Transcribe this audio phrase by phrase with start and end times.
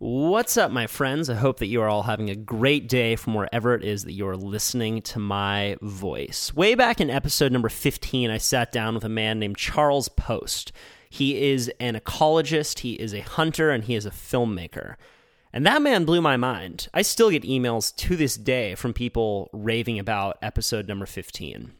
[0.00, 1.28] What's up, my friends?
[1.28, 4.12] I hope that you are all having a great day from wherever it is that
[4.12, 6.54] you're listening to my voice.
[6.54, 10.70] Way back in episode number 15, I sat down with a man named Charles Post.
[11.10, 14.94] He is an ecologist, he is a hunter, and he is a filmmaker.
[15.52, 16.86] And that man blew my mind.
[16.94, 21.72] I still get emails to this day from people raving about episode number 15.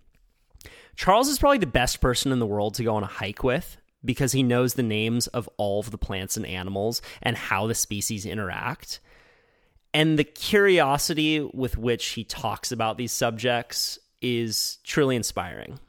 [0.96, 3.76] Charles is probably the best person in the world to go on a hike with
[4.04, 7.74] because he knows the names of all of the plants and animals and how the
[7.74, 9.00] species interact.
[9.94, 15.80] And the curiosity with which he talks about these subjects is truly inspiring.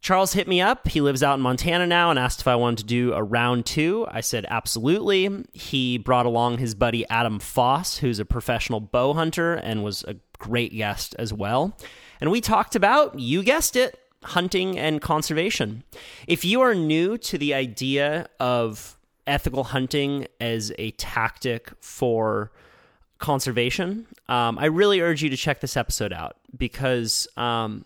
[0.00, 0.88] Charles hit me up.
[0.88, 3.66] He lives out in Montana now and asked if I wanted to do a round
[3.66, 4.04] two.
[4.10, 5.44] I said absolutely.
[5.52, 10.16] He brought along his buddy Adam Foss, who's a professional bow hunter and was a
[10.38, 11.78] great guest as well.
[12.20, 15.84] And we talked about, you guessed it, hunting and conservation.
[16.26, 22.50] If you are new to the idea of ethical hunting as a tactic for
[23.18, 27.84] conservation, um, I really urge you to check this episode out because um,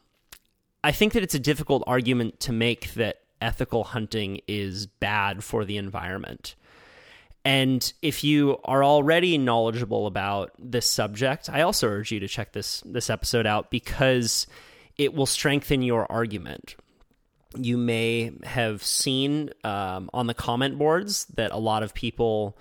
[0.82, 5.64] I think that it's a difficult argument to make that ethical hunting is bad for
[5.64, 6.54] the environment.
[7.44, 12.52] And if you are already knowledgeable about this subject, I also urge you to check
[12.52, 14.48] this this episode out because
[14.98, 16.76] it will strengthen your argument.
[17.56, 22.56] You may have seen um, on the comment boards that a lot of people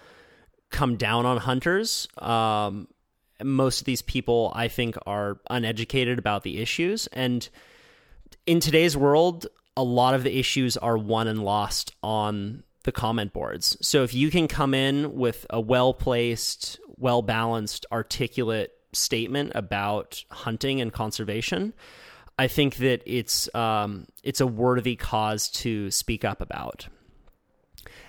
[0.69, 2.07] come down on hunters.
[2.17, 2.87] Um,
[3.43, 7.07] most of these people, I think, are uneducated about the issues.
[7.07, 7.47] And
[8.45, 13.33] in today's world, a lot of the issues are won and lost on the comment
[13.33, 13.77] boards.
[13.81, 20.23] So if you can come in with a well placed, well balanced, articulate statement about
[20.29, 21.73] hunting and conservation,
[22.37, 26.87] I think that it's um, it's a worthy cause to speak up about.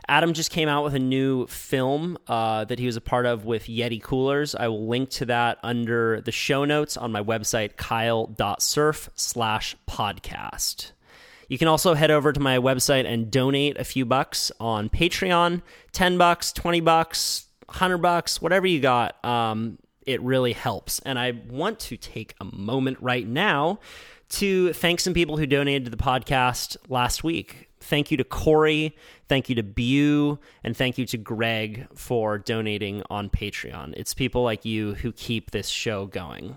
[0.08, 3.44] Adam just came out with a new film uh, that he was a part of
[3.44, 4.54] with Yeti Coolers.
[4.54, 10.92] I will link to that under the show notes on my website, kyle.surf slash podcast.
[11.48, 15.62] You can also head over to my website and donate a few bucks on Patreon
[15.92, 19.24] 10 bucks, 20 bucks, 100 bucks, whatever you got.
[19.24, 21.00] Um, it really helps.
[21.00, 23.80] And I want to take a moment right now
[24.28, 27.68] to thank some people who donated to the podcast last week.
[27.80, 28.96] Thank you to Corey,
[29.28, 33.94] thank you to Bew, and thank you to Greg for donating on Patreon.
[33.96, 36.56] It's people like you who keep this show going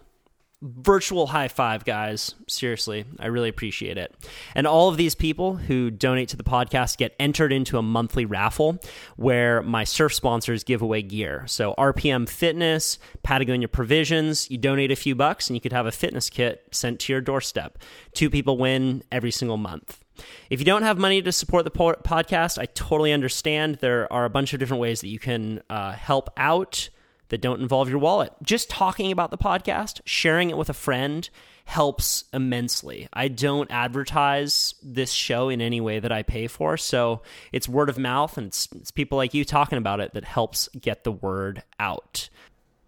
[0.61, 2.35] virtual high five, guys.
[2.47, 4.13] Seriously, I really appreciate it.
[4.55, 8.25] And all of these people who donate to the podcast get entered into a monthly
[8.25, 8.79] raffle
[9.15, 11.45] where my surf sponsors give away gear.
[11.47, 15.91] So, RPM Fitness, Patagonia Provisions, you donate a few bucks and you could have a
[15.91, 17.77] fitness kit sent to your doorstep.
[18.13, 20.03] Two people win every single month.
[20.49, 23.75] If you don't have money to support the podcast, I totally understand.
[23.75, 26.89] There are a bunch of different ways that you can uh, help out
[27.29, 28.33] that don't involve your wallet.
[28.43, 31.29] Just talking about the podcast, sharing it with a friend
[31.65, 33.07] helps immensely.
[33.13, 37.89] I don't advertise this show in any way that I pay for, so it's word
[37.89, 41.11] of mouth and it's, it's people like you talking about it that helps get the
[41.11, 42.29] word out.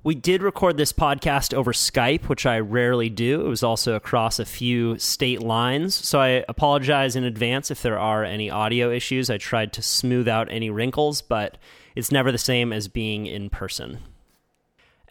[0.03, 3.41] We did record this podcast over Skype, which I rarely do.
[3.41, 5.93] It was also across a few state lines.
[5.93, 9.29] So I apologize in advance if there are any audio issues.
[9.29, 11.59] I tried to smooth out any wrinkles, but
[11.95, 13.99] it's never the same as being in person.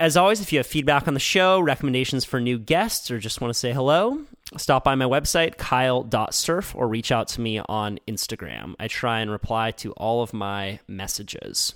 [0.00, 3.42] As always, if you have feedback on the show, recommendations for new guests, or just
[3.42, 4.22] want to say hello,
[4.56, 8.74] stop by my website, kyle.surf, or reach out to me on Instagram.
[8.80, 11.74] I try and reply to all of my messages.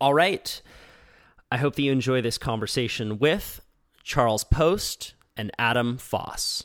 [0.00, 0.62] All right.
[1.52, 3.60] I hope that you enjoy this conversation with
[4.02, 6.64] Charles Post and Adam Foss.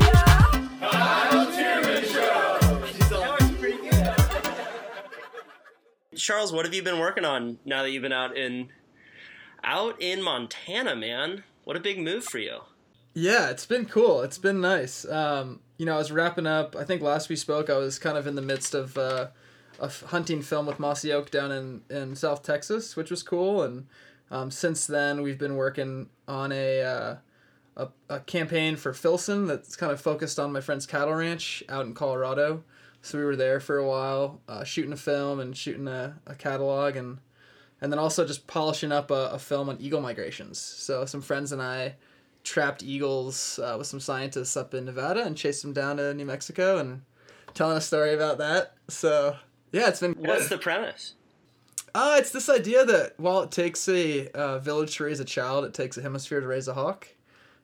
[6.21, 8.69] Charles, what have you been working on now that you've been out in
[9.63, 11.43] out in Montana, man?
[11.63, 12.59] What a big move for you.
[13.13, 14.21] Yeah, it's been cool.
[14.21, 15.03] It's been nice.
[15.05, 16.75] Um, you know, I was wrapping up.
[16.75, 19.27] I think last we spoke, I was kind of in the midst of uh,
[19.79, 23.63] a hunting film with Mossy Oak down in, in South Texas, which was cool.
[23.63, 23.87] And
[24.29, 27.15] um, since then, we've been working on a, uh,
[27.75, 31.85] a a campaign for Filson that's kind of focused on my friend's cattle ranch out
[31.85, 32.63] in Colorado.
[33.01, 36.35] So we were there for a while, uh, shooting a film and shooting a, a
[36.35, 37.17] catalog, and
[37.81, 40.59] and then also just polishing up a, a film on eagle migrations.
[40.59, 41.95] So some friends and I
[42.43, 46.25] trapped eagles uh, with some scientists up in Nevada and chased them down to New
[46.25, 47.01] Mexico and
[47.53, 48.73] telling a story about that.
[48.87, 49.35] So
[49.71, 50.13] yeah, it's been.
[50.13, 51.15] What's the premise?
[51.93, 55.65] Uh, it's this idea that while it takes a uh, village to raise a child,
[55.65, 57.07] it takes a hemisphere to raise a hawk.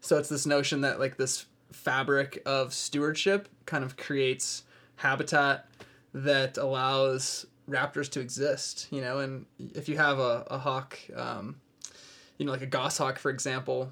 [0.01, 4.63] So it's this notion that like this fabric of stewardship kind of creates
[4.97, 5.67] habitat
[6.13, 8.88] that allows raptors to exist.
[8.91, 11.55] You know, and if you have a, a hawk, um,
[12.38, 13.89] you know, like a goshawk, for example,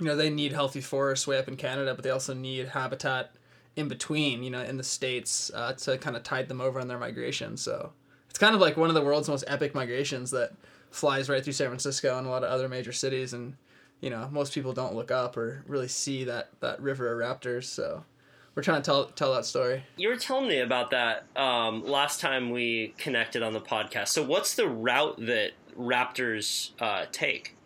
[0.00, 3.32] you know, they need healthy forests way up in Canada, but they also need habitat
[3.76, 6.88] in between, you know, in the states uh, to kind of tide them over on
[6.88, 7.56] their migration.
[7.56, 7.92] So
[8.28, 10.52] it's kind of like one of the world's most epic migrations that
[10.90, 13.56] flies right through San Francisco and a lot of other major cities, and
[14.00, 17.64] you know, most people don't look up or really see that that river of raptors.
[17.64, 18.04] So
[18.54, 19.84] we're trying to tell tell that story.
[19.96, 24.08] You were telling me about that um, last time we connected on the podcast.
[24.08, 27.56] So what's the route that raptors uh, take?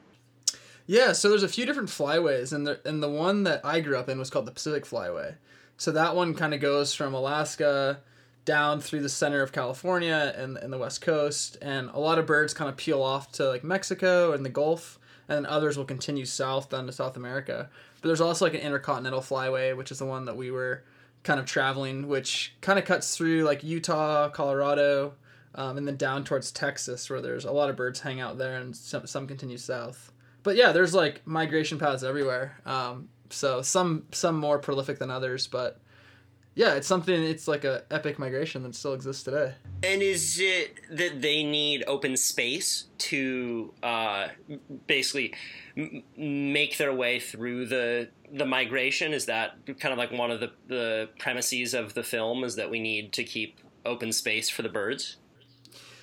[0.86, 3.98] Yeah, so there's a few different flyways, and the and the one that I grew
[3.98, 5.34] up in was called the Pacific Flyway.
[5.76, 8.00] So that one kind of goes from Alaska
[8.44, 12.26] down through the center of California and, and the west coast, and a lot of
[12.26, 15.84] birds kind of peel off to like Mexico and the Gulf, and then others will
[15.84, 17.68] continue south down to South America.
[18.06, 20.84] But there's also like an intercontinental flyway, which is the one that we were
[21.24, 25.14] kind of traveling, which kind of cuts through like Utah, Colorado,
[25.56, 28.58] um, and then down towards Texas, where there's a lot of birds hang out there,
[28.58, 30.12] and some, some continue south.
[30.44, 32.60] But yeah, there's like migration paths everywhere.
[32.64, 35.80] Um, so some some more prolific than others, but
[36.56, 37.22] yeah, it's something.
[37.22, 39.54] It's like a epic migration that still exists today.
[39.82, 44.28] And is it that they need open space to uh,
[44.86, 45.34] basically
[45.76, 49.12] m- make their way through the the migration?
[49.12, 52.42] Is that kind of like one of the the premises of the film?
[52.42, 55.18] Is that we need to keep open space for the birds?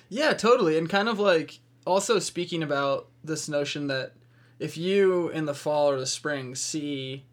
[0.08, 0.78] Yeah, totally.
[0.78, 4.12] And kind of like also speaking about this notion that
[4.60, 7.24] if you in the fall or the spring see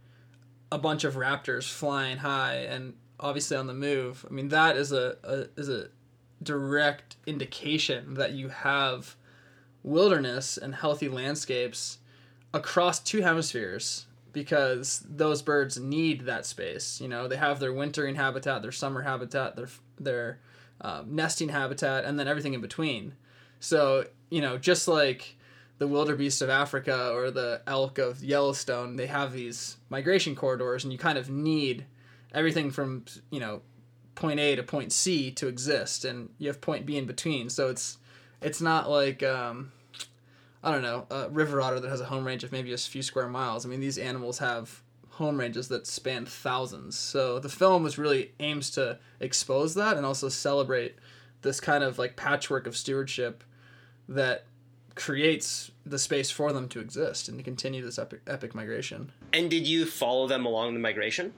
[0.71, 4.91] a bunch of raptors flying high and obviously on the move, I mean that is
[4.91, 5.87] a, a is a
[6.43, 9.15] direct indication that you have
[9.83, 11.99] wilderness and healthy landscapes
[12.53, 17.01] across two hemispheres because those birds need that space.
[17.01, 19.69] You know, they have their wintering habitat, their summer habitat, their
[19.99, 20.39] their
[20.81, 23.13] um, nesting habitat, and then everything in between.
[23.59, 25.35] So you know, just like
[25.77, 30.93] the wildebeest of Africa or the elk of Yellowstone, they have these migration corridors, and
[30.93, 31.85] you kind of need
[32.33, 33.61] everything from you know
[34.15, 37.49] point A to point C to exist, and you have point B in between.
[37.49, 37.97] So it's
[38.41, 39.71] it's not like um,
[40.63, 43.01] I don't know a river otter that has a home range of maybe a few
[43.01, 43.65] square miles.
[43.65, 44.81] I mean, these animals have
[45.11, 46.97] home ranges that span thousands.
[46.97, 50.95] So the film was really aims to expose that and also celebrate
[51.41, 53.43] this kind of like patchwork of stewardship
[54.07, 54.45] that
[54.95, 59.11] creates the space for them to exist and to continue this epic, epic migration.
[59.33, 61.33] And did you follow them along the migration?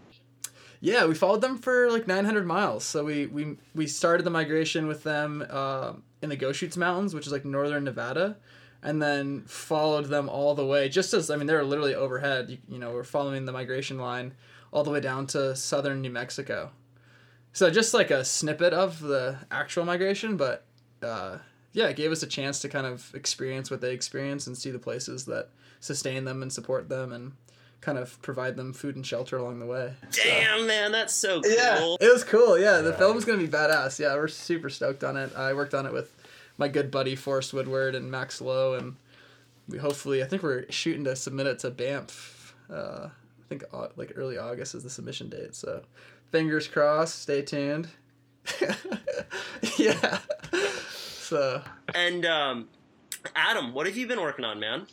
[0.83, 2.83] Yeah, we followed them for like 900 miles.
[2.83, 7.25] So we we, we started the migration with them uh, in the Goshutes Mountains, which
[7.25, 8.35] is like northern Nevada,
[8.81, 10.89] and then followed them all the way.
[10.89, 12.49] Just as I mean, they were literally overhead.
[12.49, 14.33] You, you know, we're following the migration line
[14.73, 16.71] all the way down to southern New Mexico.
[17.53, 20.65] So just like a snippet of the actual migration, but
[21.01, 21.37] uh,
[21.71, 24.71] yeah, it gave us a chance to kind of experience what they experience and see
[24.71, 25.47] the places that
[25.79, 27.31] sustain them and support them and
[27.83, 29.93] kind of provide them food and shelter along the way.
[30.11, 31.51] Damn, man, that's so cool.
[31.51, 32.57] Yeah, it was cool.
[32.57, 33.99] Yeah, the film's gonna be badass.
[33.99, 35.35] Yeah, we're super stoked on it.
[35.35, 36.11] I worked on it with
[36.57, 38.95] my good buddy Forrest Woodward and Max Lowe, and
[39.67, 42.55] we hopefully I think we're shooting to submit it to Banff.
[42.71, 45.53] Uh, I think au- like early August is the submission date.
[45.55, 45.81] So
[46.31, 47.21] fingers crossed.
[47.21, 47.89] Stay tuned.
[49.77, 50.19] yeah.
[50.91, 51.61] So
[51.95, 52.67] And um,
[53.35, 54.87] Adam, what have you been working on, man?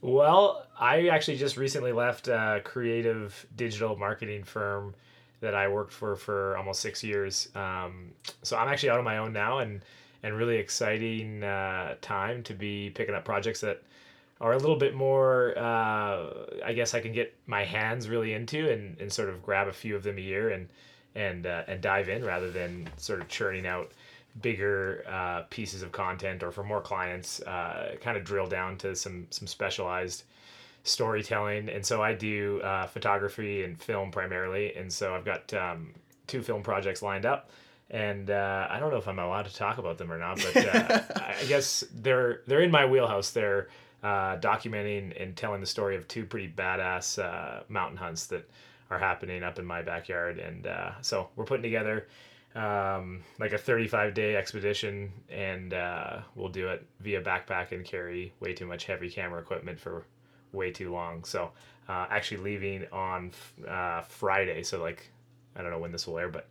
[0.00, 4.94] Well, I actually just recently left a creative digital marketing firm
[5.40, 7.48] that I worked for for almost six years.
[7.54, 8.12] Um,
[8.42, 9.80] so I'm actually out on my own now, and
[10.22, 13.82] and really exciting uh, time to be picking up projects that
[14.40, 15.54] are a little bit more.
[15.56, 19.68] Uh, I guess I can get my hands really into and, and sort of grab
[19.68, 20.68] a few of them a year and
[21.14, 23.90] and uh, and dive in rather than sort of churning out
[24.42, 28.94] bigger uh, pieces of content or for more clients uh, kind of drill down to
[28.94, 30.24] some some specialized
[30.84, 31.68] storytelling.
[31.68, 34.74] And so i do uh, photography and film primarily.
[34.76, 35.94] And so i've got um,
[36.26, 37.50] two film projects lined up.
[37.90, 40.56] And uh, i don't know if i'm allowed to talk about them or not but
[40.56, 41.02] uh,
[41.40, 43.30] i guess they're they're in my wheelhouse.
[43.30, 43.68] They're
[44.02, 48.48] uh, documenting and telling the story of two pretty badass uh, mountain hunts that
[48.90, 50.38] are happening up in my backyard.
[50.38, 52.06] And uh, so we're putting together
[52.56, 58.32] um, like a 35 day expedition, and uh, we'll do it via backpack and carry
[58.40, 60.06] way too much heavy camera equipment for
[60.52, 61.22] way too long.
[61.24, 61.52] So
[61.88, 63.32] uh, actually leaving on
[63.68, 65.10] uh, Friday, so like
[65.54, 66.48] I don't know when this will air, but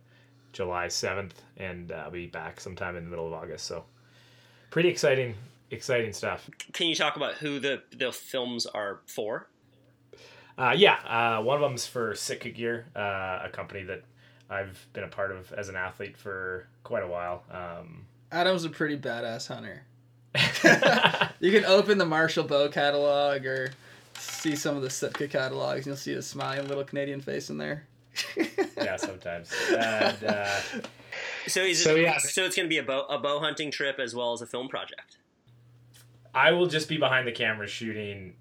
[0.52, 3.66] July 7th, and uh, I'll be back sometime in the middle of August.
[3.66, 3.84] So
[4.70, 5.34] pretty exciting,
[5.70, 6.48] exciting stuff.
[6.72, 9.48] Can you talk about who the the films are for?
[10.56, 14.04] Uh, yeah, uh, one of them's for Sitka Gear, uh, a company that
[14.48, 17.42] I've been a part of as an athlete for quite a while.
[17.50, 19.82] Um, Adam's a pretty badass hunter.
[21.40, 23.70] you can open the Marshall Bow catalog or
[24.18, 27.58] see some of the Sitka catalogs, and you'll see a smiling little Canadian face in
[27.58, 27.86] there.
[28.76, 29.52] yeah, sometimes.
[29.70, 30.60] And, uh,
[31.46, 32.18] So is it, So, yeah.
[32.18, 34.46] so it's going to be a bow a bow hunting trip as well as a
[34.46, 35.18] film project.
[36.34, 38.34] I will just be behind the camera shooting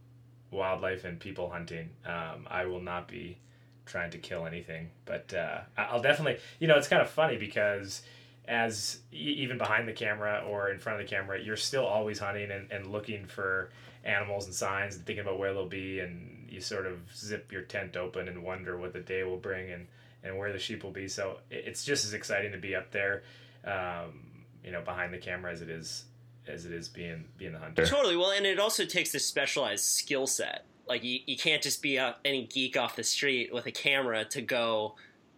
[0.51, 1.89] wildlife and people hunting.
[2.05, 3.37] Um, I will not be
[3.85, 6.41] trying to kill anything, but uh, I'll definitely.
[6.59, 8.01] You know, it's kind of funny because
[8.47, 12.51] as even behind the camera or in front of the camera, you're still always hunting
[12.51, 13.69] and, and looking for
[14.03, 17.63] animals and signs and thinking about where they'll be, and you sort of zip your
[17.63, 19.87] tent open and wonder what the day will bring and
[20.23, 21.07] and where the sheep will be.
[21.07, 23.23] So it's just as exciting to be up there,
[23.63, 24.31] um,
[24.63, 26.05] you know, behind the camera as it is
[26.47, 27.85] as it is being being the hunter.
[27.85, 28.17] Totally.
[28.17, 30.65] Well, and it also takes a specialized skill set.
[30.87, 34.25] Like you, you can't just be a, any geek off the street with a camera
[34.25, 34.95] to go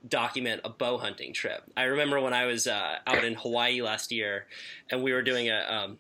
[0.08, 1.64] document a bow hunting trip.
[1.76, 4.48] I remember when I was uh, out in Hawaii last year,
[4.90, 5.98] and we were doing a um,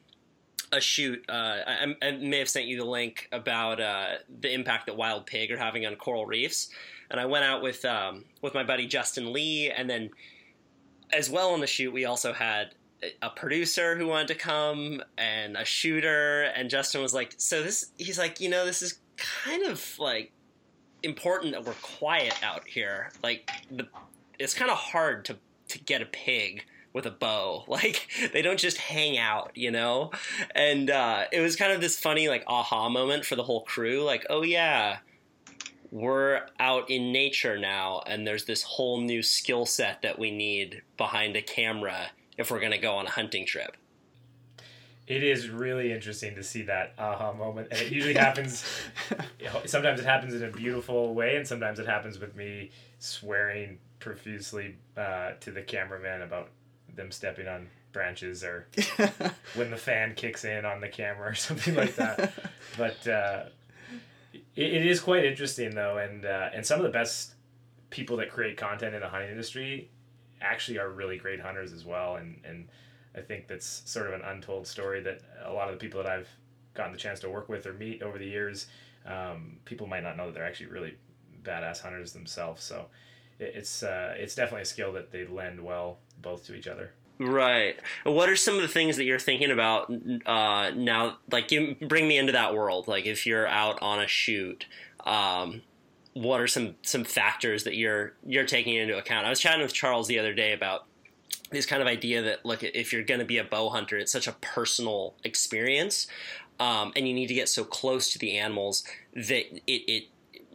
[0.71, 1.23] a shoot.
[1.29, 5.25] Uh, I, I may have sent you the link about uh, the impact that wild
[5.25, 6.69] pig are having on coral reefs.
[7.09, 10.09] And I went out with um, with my buddy Justin Lee, and then
[11.13, 12.75] as well on the shoot, we also had
[13.21, 17.91] a producer who wanted to come and a shooter and Justin was like so this
[17.97, 20.31] he's like you know this is kind of like
[21.03, 23.11] important that we're quiet out here.
[23.23, 23.87] Like the
[24.39, 25.37] it's kind of hard to
[25.69, 27.65] to get a pig with a bow.
[27.67, 30.11] Like they don't just hang out you know?
[30.55, 34.03] And uh it was kind of this funny like aha moment for the whole crew.
[34.03, 34.99] Like oh yeah
[35.91, 40.81] we're out in nature now and there's this whole new skill set that we need
[40.97, 42.07] behind a camera
[42.37, 43.77] if we're going to go on a hunting trip.
[45.07, 48.65] It is really interesting to see that aha moment, and it usually happens.
[49.65, 54.75] sometimes it happens in a beautiful way, and sometimes it happens with me swearing profusely
[54.97, 56.49] uh, to the cameraman about
[56.93, 58.67] them stepping on branches or
[59.55, 62.33] when the fan kicks in on the camera or something like that.
[62.77, 63.45] but uh,
[64.33, 67.33] it, it is quite interesting though, and uh, and some of the best
[67.89, 69.89] people that create content in the hunting industry
[70.41, 72.67] actually are really great hunters as well, and and
[73.17, 76.11] I think that's sort of an untold story that a lot of the people that
[76.11, 76.29] I've
[76.73, 78.67] gotten the chance to work with or meet over the years,
[79.05, 80.95] um, people might not know that they're actually really
[81.43, 82.63] badass hunters themselves.
[82.63, 82.85] So
[83.39, 86.91] it, it's uh, it's definitely a skill that they lend well both to each other.
[87.19, 87.79] Right.
[88.03, 89.91] What are some of the things that you're thinking about
[90.25, 91.17] uh, now?
[91.31, 92.87] Like, give, bring me into that world.
[92.87, 94.67] Like, if you're out on a shoot,
[95.03, 95.63] um,
[96.13, 99.25] what are some some factors that you're you're taking into account?
[99.25, 100.86] I was chatting with Charles the other day about
[101.51, 104.11] this kind of idea that look, if you're going to be a bow hunter, it's
[104.11, 106.07] such a personal experience,
[106.59, 110.03] um, and you need to get so close to the animals that it, it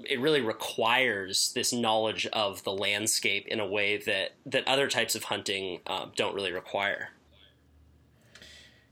[0.05, 5.15] it really requires this knowledge of the landscape in a way that that other types
[5.15, 7.11] of hunting um, don't really require.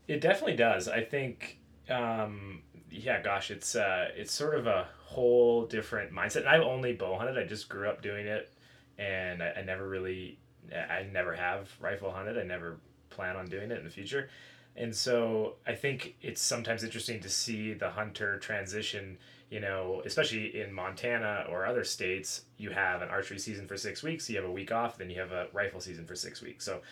[0.06, 0.88] It definitely does.
[0.88, 6.38] I think, um, yeah, gosh, it's uh, it's sort of a whole different mindset.
[6.38, 7.38] And I've only bow hunted.
[7.38, 8.52] I just grew up doing it,
[8.98, 10.38] and I, I never really,
[10.74, 12.38] I never have rifle hunted.
[12.38, 12.78] I never
[13.10, 14.28] plan on doing it in the future.
[14.76, 19.18] And so I think it's sometimes interesting to see the hunter transition.
[19.50, 24.00] You know, especially in Montana or other states, you have an archery season for six
[24.00, 24.30] weeks.
[24.30, 26.64] You have a week off, then you have a rifle season for six weeks.
[26.64, 26.82] So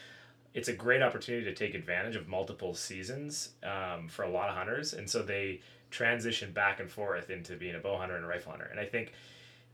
[0.54, 4.56] it's a great opportunity to take advantage of multiple seasons um, for a lot of
[4.56, 8.28] hunters, and so they transition back and forth into being a bow hunter and a
[8.28, 8.68] rifle hunter.
[8.70, 9.12] And I think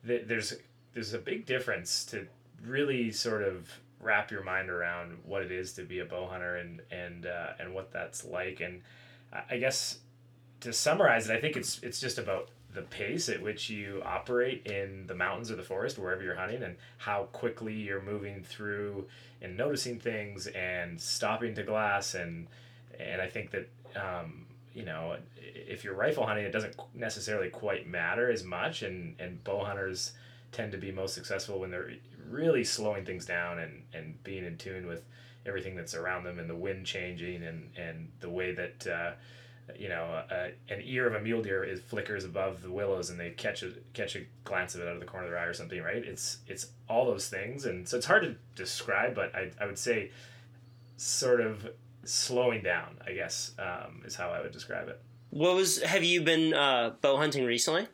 [0.04, 0.54] that there's
[0.92, 2.26] there's a big difference to
[2.62, 3.68] really sort of
[4.04, 7.52] wrap your mind around what it is to be a bow hunter and and uh,
[7.58, 8.60] and what that's like.
[8.60, 8.82] And
[9.50, 9.98] I- guess
[10.60, 14.66] to summarize it, I think it's it's just about the pace at which you operate
[14.66, 19.06] in the mountains or the forest, wherever you're hunting, and how quickly you're moving through
[19.40, 22.46] and noticing things and stopping to glass and
[22.98, 27.88] and I think that um, you know if you're rifle hunting, it doesn't necessarily quite
[27.88, 30.12] matter as much, and and bow hunters
[30.52, 31.92] tend to be most successful when they're
[32.28, 35.04] really slowing things down and and being in tune with
[35.46, 39.12] everything that's around them and the wind changing and and the way that uh,
[39.78, 43.18] you know, a, an ear of a mule deer is flickers above the willows, and
[43.18, 45.44] they catch a catch a glance of it out of the corner of their eye
[45.44, 46.04] or something, right?
[46.04, 49.78] It's it's all those things, and so it's hard to describe, but I I would
[49.78, 50.10] say,
[50.96, 51.68] sort of
[52.04, 55.00] slowing down, I guess, um, is how I would describe it.
[55.30, 55.82] What was?
[55.82, 57.86] Have you been uh, bow hunting recently?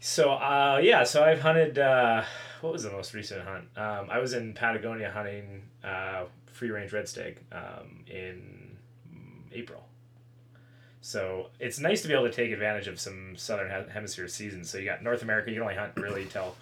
[0.00, 1.78] So uh, yeah, so I've hunted.
[1.78, 2.22] Uh,
[2.60, 3.64] what was the most recent hunt?
[3.76, 8.76] Um, I was in Patagonia hunting uh, free range red stag um, in
[9.52, 9.84] April.
[11.00, 14.68] So it's nice to be able to take advantage of some southern hemisphere seasons.
[14.68, 15.50] So you got North America.
[15.50, 16.56] You can only hunt really till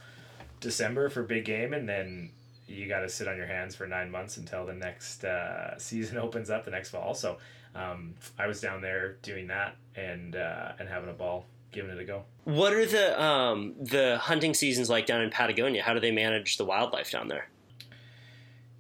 [0.61, 2.31] December for big game, and then
[2.69, 6.19] you got to sit on your hands for nine months until the next uh, season
[6.27, 7.15] opens up the next fall.
[7.15, 7.39] So
[7.75, 12.01] um, I was down there doing that and uh, and having a ball, giving it
[12.01, 12.25] a go.
[12.45, 15.83] What are the um, the hunting seasons like down in Patagonia?
[15.83, 17.49] How do they manage the wildlife down there?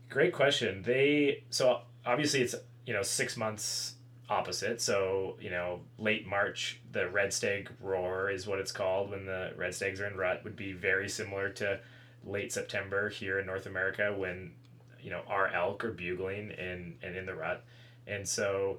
[0.08, 0.82] Great question.
[0.82, 3.94] They so obviously it's you know six months
[4.28, 4.80] opposite.
[4.80, 9.52] So you know late March, the red stag roar is what it's called when the
[9.56, 10.42] red stags are in rut.
[10.42, 11.78] Would be very similar to
[12.24, 14.52] late September here in North America when
[15.00, 17.62] you know our elk are bugling and and in the rut,
[18.06, 18.78] and so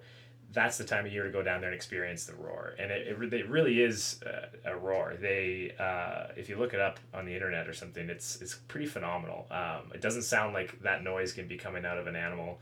[0.54, 2.74] that's the time of year to go down there and experience the roar.
[2.80, 4.20] And it, it, it really is
[4.66, 5.16] a, a roar.
[5.20, 8.86] They, uh, if you look it up on the internet or something, it's, it's pretty
[8.88, 9.46] phenomenal.
[9.52, 12.60] Um, it doesn't sound like that noise can be coming out of an animal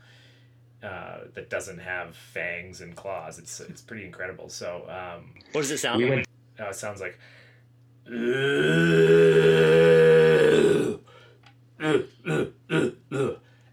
[0.82, 3.38] uh, that doesn't have fangs and claws.
[3.38, 4.48] It's, it's pretty incredible.
[4.48, 6.26] So, um, What does it sound like?
[6.60, 7.18] uh, it sounds like.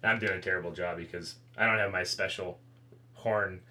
[0.03, 2.59] I'm doing a terrible job because I don't have my special
[3.13, 3.61] horn.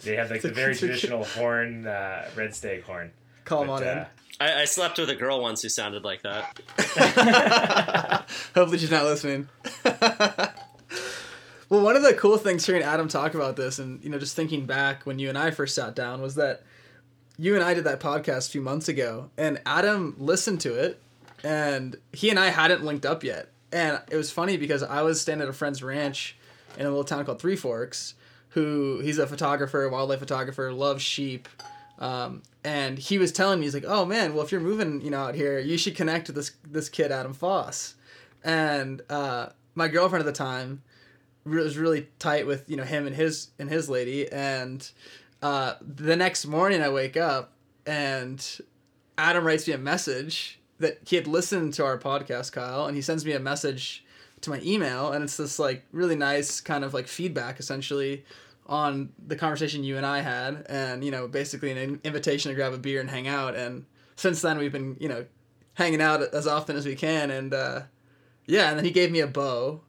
[0.00, 3.12] They have like the very traditional horn, uh, red stag horn.
[3.44, 4.06] Call him But, on uh,
[4.40, 6.60] I, I slept with a girl once who sounded like that.
[8.54, 9.48] Hopefully she's not listening.
[11.68, 14.36] well, one of the cool things hearing Adam talk about this, and you know, just
[14.36, 16.62] thinking back when you and I first sat down, was that
[17.36, 21.00] you and I did that podcast a few months ago, and Adam listened to it,
[21.42, 23.48] and he and I hadn't linked up yet.
[23.72, 26.36] And it was funny because I was staying at a friend's ranch
[26.78, 28.14] in a little town called Three Forks,
[28.58, 31.48] who he's a photographer, wildlife photographer, loves sheep.
[31.98, 35.10] Um, and he was telling me, he's like, "Oh man, well if you're moving, you
[35.10, 37.94] know, out here, you should connect with this this kid Adam Foss."
[38.44, 40.82] And uh, my girlfriend at the time
[41.44, 44.30] was really tight with you know him and his and his lady.
[44.30, 44.88] And
[45.42, 47.52] uh, the next morning, I wake up
[47.86, 48.44] and
[49.16, 53.02] Adam writes me a message that he had listened to our podcast, Kyle, and he
[53.02, 54.04] sends me a message
[54.42, 58.24] to my email, and it's this like really nice kind of like feedback essentially
[58.68, 62.72] on the conversation you and I had, and you know basically an invitation to grab
[62.72, 63.54] a beer and hang out.
[63.54, 65.24] And since then, we've been you know
[65.74, 67.82] hanging out as often as we can, and uh,
[68.46, 69.80] yeah, and then he gave me a bow,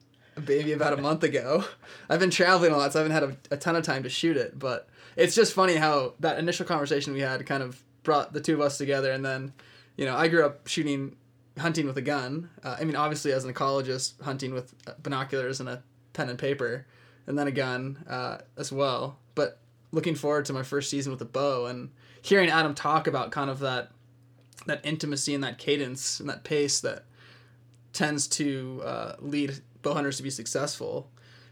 [0.48, 1.66] maybe about a month ago.
[2.10, 4.10] I've been traveling a lot, so I haven't had a, a ton of time to
[4.10, 8.34] shoot it, but it's just funny how that initial conversation we had kind of brought
[8.34, 9.54] the two of us together, and then
[9.98, 11.18] you know I grew up shooting
[11.58, 12.50] hunting with a gun.
[12.64, 16.86] Uh, I mean, obviously as an ecologist, hunting with binoculars and a pen and paper,
[17.30, 19.18] and then a gun uh, as well.
[19.36, 19.60] But
[19.92, 23.50] looking forward to my first season with a bow and hearing Adam talk about kind
[23.50, 23.92] of that
[24.66, 27.06] that intimacy and that cadence and that pace that
[27.94, 31.10] tends to uh, lead bow hunters to be successful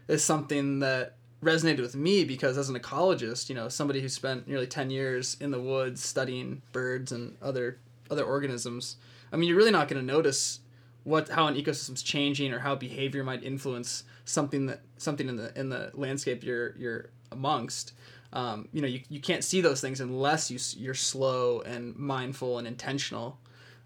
[0.08, 4.46] is something that resonated with me because as an ecologist, you know, somebody who spent
[4.46, 7.78] nearly 10 years in the woods studying birds and other
[8.10, 8.96] other organisms,
[9.32, 10.60] I mean, you're really not going to notice
[11.08, 15.58] what how an ecosystem's changing or how behavior might influence something that something in the
[15.58, 17.94] in the landscape you're you're amongst.
[18.30, 22.58] Um, you know, you, you can't see those things unless you you're slow and mindful
[22.58, 23.38] and intentional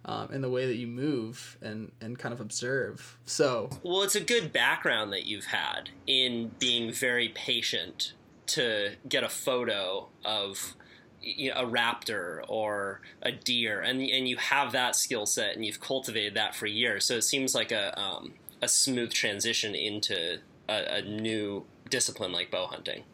[0.04, 3.18] um, in the way that you move and and kind of observe.
[3.24, 8.14] So Well, it's a good background that you've had in being very patient
[8.48, 10.74] to get a photo of
[11.22, 15.64] you know, a raptor or a deer, and and you have that skill set and
[15.64, 17.04] you've cultivated that for years.
[17.04, 22.50] So it seems like a um, a smooth transition into a, a new discipline like
[22.50, 23.04] bow hunting.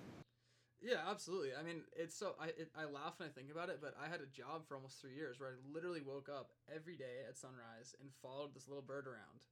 [0.81, 1.51] Yeah, absolutely.
[1.59, 4.09] I mean, it's so I it, I laugh when I think about it, but I
[4.09, 7.37] had a job for almost three years where I literally woke up every day at
[7.37, 9.43] sunrise and followed this little bird around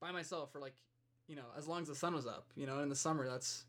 [0.00, 0.74] by myself for like,
[1.28, 2.46] you know, as long as the sun was up.
[2.56, 3.66] You know, in the summer that's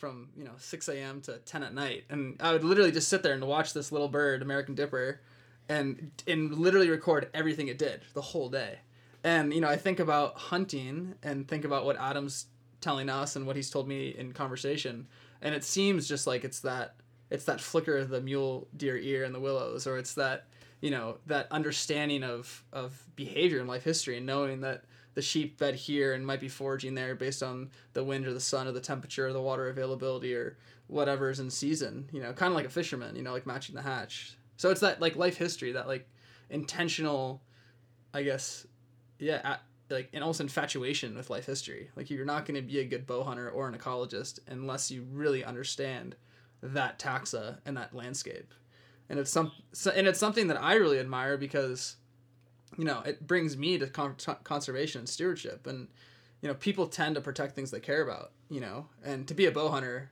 [0.00, 1.20] from you know six a.m.
[1.22, 4.08] to ten at night, and I would literally just sit there and watch this little
[4.08, 5.20] bird, American Dipper,
[5.68, 8.78] and and literally record everything it did the whole day.
[9.22, 12.46] And you know, I think about hunting and think about what Adam's
[12.80, 15.06] telling us and what he's told me in conversation,
[15.42, 16.94] and it seems just like it's that
[17.28, 20.46] it's that flicker of the mule deer ear in the willows, or it's that
[20.80, 25.58] you know that understanding of of behavior in life history and knowing that the sheep
[25.58, 28.72] fed here and might be foraging there based on the wind or the sun or
[28.72, 32.08] the temperature or the water availability or whatever is in season.
[32.12, 33.16] You know, kind of like a fisherman.
[33.16, 34.36] You know, like matching the hatch.
[34.56, 36.08] So it's that like life history, that like
[36.50, 37.42] intentional,
[38.12, 38.66] I guess,
[39.18, 41.90] yeah, at, like and almost infatuation with life history.
[41.96, 45.06] Like you're not going to be a good bow hunter or an ecologist unless you
[45.10, 46.14] really understand
[46.62, 48.52] that taxa and that landscape.
[49.08, 51.96] And it's some so, and it's something that I really admire because
[52.76, 55.66] you know, it brings me to con- conservation and stewardship.
[55.66, 55.88] And
[56.40, 59.46] you know, people tend to protect things they care about, you know, and to be
[59.46, 60.10] a bow hunter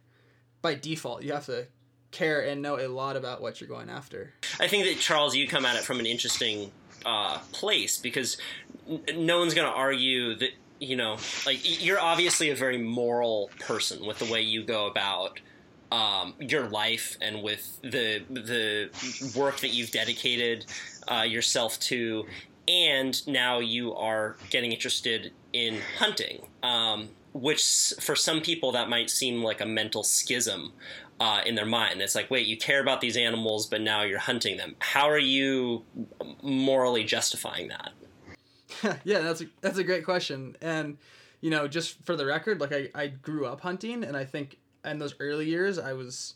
[0.61, 1.67] by default, you have to
[2.11, 4.33] care and know a lot about what you're going after.
[4.61, 6.71] I think that Charles, you come at it from an interesting
[7.07, 8.37] uh, place because
[8.89, 13.51] n- no one's going to argue that you know, like you're obviously a very moral
[13.61, 15.41] person with the way you go about
[15.91, 18.91] um, your life and with the the
[19.37, 20.67] work that you've dedicated
[21.11, 22.27] uh, yourself to,
[22.69, 29.09] and now you are getting interested in hunting, um, which for some people that might
[29.09, 30.73] seem like a mental schism
[31.19, 32.01] uh, in their mind.
[32.01, 34.77] It's like, wait, you care about these animals, but now you're hunting them.
[34.81, 35.85] How are you
[36.43, 37.93] morally justifying that?
[39.05, 40.57] yeah, that's a, that's a great question.
[40.61, 40.99] And
[41.41, 44.59] you know, just for the record, like I, I grew up hunting, and I think
[44.85, 46.35] in those early years, I was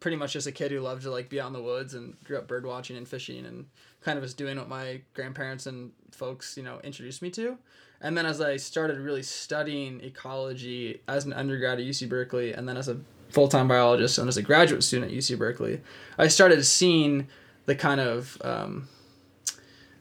[0.00, 2.16] pretty much just a kid who loved to like be out in the woods and
[2.24, 3.66] grew up bird watching and fishing and
[4.02, 7.58] kind of was doing what my grandparents and folks you know introduced me to.
[8.00, 12.68] And then as i started really studying ecology as an undergrad at uc berkeley and
[12.68, 12.98] then as a
[13.30, 15.80] full-time biologist and as a graduate student at uc berkeley
[16.16, 17.26] i started seeing
[17.66, 18.88] the kind of um,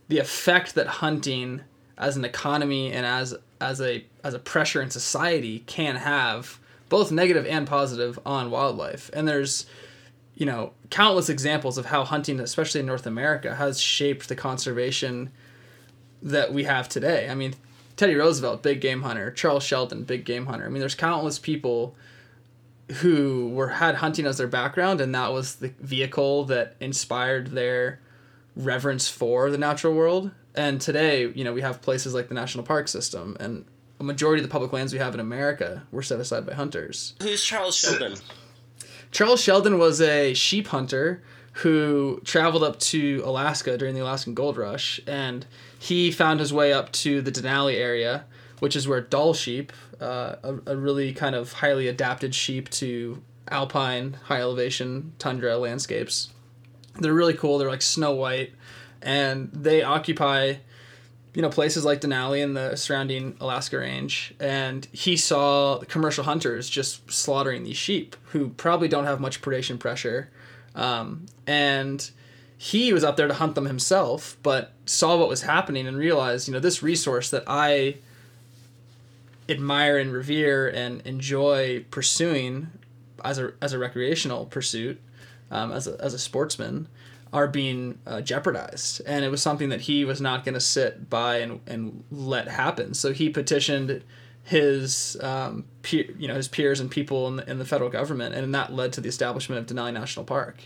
[0.08, 1.62] the effect that hunting
[1.98, 7.12] as an economy and as as a as a pressure in society can have both
[7.12, 9.10] negative and positive on wildlife.
[9.14, 9.66] And there's
[10.38, 15.32] you know countless examples of how hunting especially in north america has shaped the conservation
[16.22, 17.30] that we have today.
[17.30, 17.56] I mean
[17.96, 20.66] teddy roosevelt big game hunter charles sheldon big game hunter.
[20.66, 21.96] I mean there's countless people
[23.02, 28.00] who were had hunting as their background and that was the vehicle that inspired their
[28.56, 30.32] reverence for the natural world.
[30.54, 33.66] And today you know we have places like the national park system and
[34.00, 37.16] a majority of the public lands we have in america were set aside by hunters.
[37.24, 38.18] Who's Charles Sheldon?
[39.12, 41.22] Charles sheldon was a sheep hunter
[41.54, 45.46] who traveled up to alaska during the alaskan gold rush and
[45.80, 48.26] he found his way up to the denali area
[48.60, 53.22] which is where Dall sheep, uh, a, a really kind of highly adapted sheep to
[53.50, 56.30] alpine, high elevation tundra landscapes.
[57.00, 57.58] They're really cool.
[57.58, 58.54] They're like snow white,
[59.02, 60.56] and they occupy,
[61.34, 64.34] you know, places like Denali and the surrounding Alaska range.
[64.40, 69.78] And he saw commercial hunters just slaughtering these sheep who probably don't have much predation
[69.80, 70.30] pressure,
[70.76, 72.10] um, and
[72.58, 76.48] he was up there to hunt them himself, but saw what was happening and realized,
[76.48, 77.98] you know, this resource that I
[79.48, 82.68] admire and revere and enjoy pursuing
[83.24, 85.00] as a as a recreational pursuit,
[85.52, 86.88] um, as a as a sportsman,
[87.34, 89.02] are being uh, jeopardized.
[89.06, 92.48] And it was something that he was not going to sit by and and let
[92.48, 92.94] happen.
[92.94, 94.04] So he petitioned
[94.44, 98.54] his um, you know his peers and people in the, in the federal government, and
[98.56, 100.64] that led to the establishment of Denali National Park.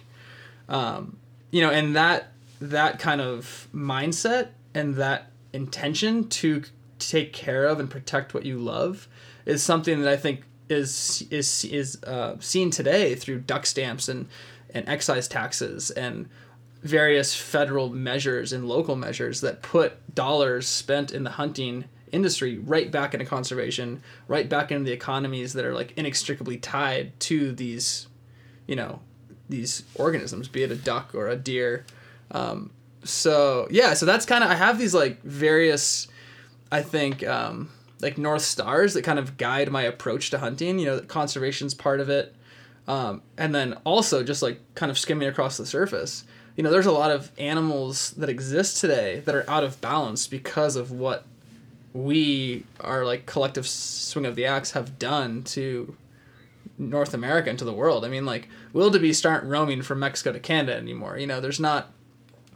[0.69, 1.17] Um,
[1.49, 6.63] you know, and that that kind of mindset and that intention to
[6.99, 9.07] take care of and protect what you love
[9.45, 14.27] is something that I think is is is uh, seen today through duck stamps and
[14.73, 16.29] and excise taxes and
[16.83, 22.91] various federal measures and local measures that put dollars spent in the hunting industry right
[22.91, 28.07] back into conservation, right back into the economies that are like inextricably tied to these,
[28.67, 28.99] you know,
[29.49, 31.85] these organisms, be it a duck or a deer.
[32.31, 32.71] Um,
[33.03, 36.07] so yeah, so that's kind of I have these like various
[36.71, 40.79] I think um, like north stars that kind of guide my approach to hunting.
[40.79, 42.33] You know, conservation's part of it,
[42.87, 46.23] um, and then also just like kind of skimming across the surface.
[46.55, 50.27] You know, there's a lot of animals that exist today that are out of balance
[50.27, 51.25] because of what
[51.93, 55.95] we, our like collective swing of the axe, have done to
[56.77, 58.03] North America and to the world.
[58.03, 61.17] I mean, like wildebeest aren't roaming from Mexico to Canada anymore.
[61.17, 61.91] You know, there's not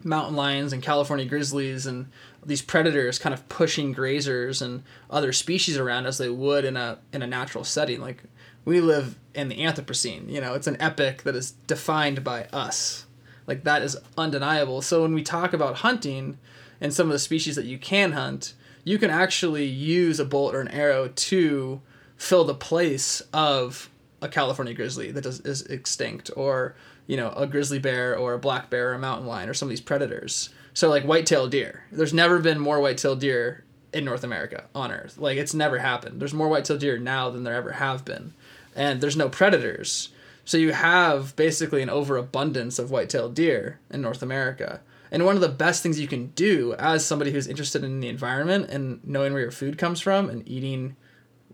[0.04, 2.08] mountain lions and California grizzlies and
[2.46, 7.00] these predators kind of pushing grazers and other species around as they would in a
[7.12, 8.00] in a natural setting.
[8.00, 8.24] Like
[8.66, 10.30] we live in the Anthropocene.
[10.30, 13.05] You know, it's an epoch that is defined by us.
[13.48, 14.82] Like that is undeniable.
[14.82, 16.38] So when we talk about hunting
[16.82, 18.54] and some of the species that you can hunt,
[18.84, 21.82] you can actually use a bolt or an arrow to
[22.18, 23.90] fill the place of
[24.22, 28.40] a California grizzly that is, is extinct or you know a grizzly bear or a
[28.40, 31.84] black bear or a mountain lion or some of these predators so like white-tailed deer
[31.92, 35.18] there's never been more white-tailed deer in North America on Earth.
[35.18, 36.20] Like it's never happened.
[36.20, 38.34] There's more white-tailed deer now than there ever have been,
[38.76, 40.10] and there's no predators.
[40.46, 44.82] So you have basically an overabundance of white-tailed deer in North America.
[45.12, 48.10] And one of the best things you can do as somebody who's interested in the
[48.10, 50.96] environment and knowing where your food comes from and eating,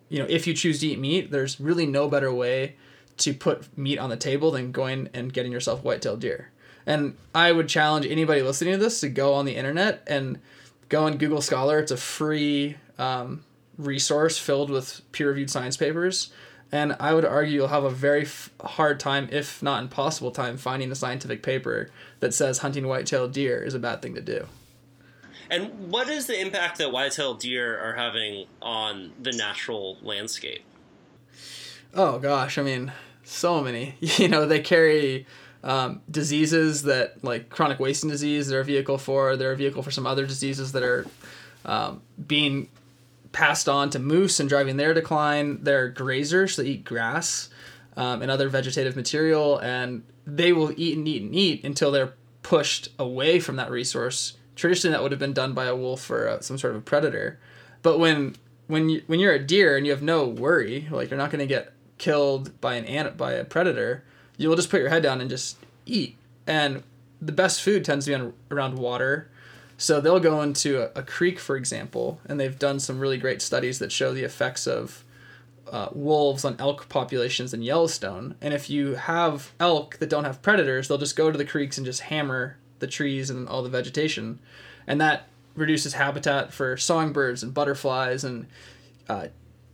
[0.09, 2.75] you know, if you choose to eat meat, there's really no better way
[3.17, 6.51] to put meat on the table than going and getting yourself white-tailed deer.
[6.85, 10.39] And I would challenge anybody listening to this to go on the internet and
[10.89, 11.79] go on Google Scholar.
[11.79, 13.43] It's a free um,
[13.77, 16.31] resource filled with peer-reviewed science papers.
[16.71, 20.55] And I would argue you'll have a very f- hard time, if not impossible time,
[20.55, 21.89] finding a scientific paper
[22.21, 24.47] that says hunting white-tailed deer is a bad thing to do.
[25.49, 30.63] And what is the impact that white-tailed deer are having on the natural landscape?
[31.93, 32.93] Oh gosh, I mean,
[33.25, 33.95] so many.
[33.99, 35.25] You know, they carry
[35.63, 39.35] um, diseases that, like chronic wasting disease, they're a vehicle for.
[39.35, 41.05] They're a vehicle for some other diseases that are
[41.65, 42.69] um, being
[43.31, 45.63] passed on to moose and driving their decline.
[45.63, 47.49] They're grazers that eat grass
[47.95, 52.13] um, and other vegetative material, and they will eat and eat and eat until they're
[52.43, 54.37] pushed away from that resource.
[54.55, 56.83] Traditionally, that would have been done by a wolf or uh, some sort of a
[56.83, 57.39] predator.
[57.81, 58.35] But when
[58.67, 61.39] when you when you're a deer and you have no worry, like you're not going
[61.39, 64.03] to get killed by an ant by a predator,
[64.37, 66.17] you will just put your head down and just eat.
[66.47, 66.83] And
[67.21, 69.29] the best food tends to be on, around water.
[69.81, 73.41] So they'll go into a, a, creek, for example, and they've done some really great
[73.41, 75.03] studies that show the effects of
[75.71, 78.35] uh, wolves on elk populations in Yellowstone.
[78.41, 81.79] And if you have elk that don't have predators, they'll just go to the creeks
[81.79, 84.37] and just hammer the trees and all the vegetation.
[84.85, 88.45] And that reduces habitat for songbirds and butterflies and
[89.09, 89.29] uh,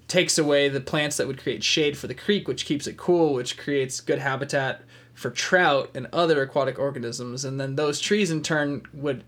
[0.08, 3.34] takes away the plants that would create shade for the creek, which keeps it cool,
[3.34, 7.44] which creates good habitat for trout and other aquatic organisms.
[7.44, 9.26] And then those trees, in turn, would,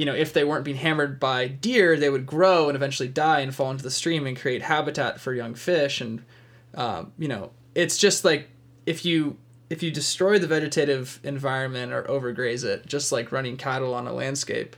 [0.00, 3.40] you know, if they weren't being hammered by deer, they would grow and eventually die
[3.40, 6.00] and fall into the stream and create habitat for young fish.
[6.00, 6.24] And,
[6.74, 8.48] um, you know, it's just like
[8.86, 9.36] if you
[9.68, 14.12] if you destroy the vegetative environment or overgraze it, just like running cattle on a
[14.14, 14.74] landscape,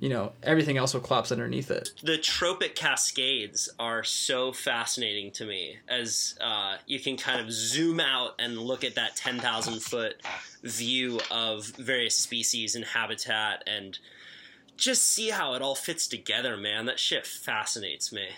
[0.00, 1.90] you know everything else will collapse underneath it.
[2.02, 8.00] The trophic cascades are so fascinating to me as uh, you can kind of zoom
[8.00, 10.20] out and look at that ten thousand foot
[10.64, 14.00] view of various species and habitat and
[14.76, 16.86] just see how it all fits together, man.
[16.86, 18.28] That shit fascinates me.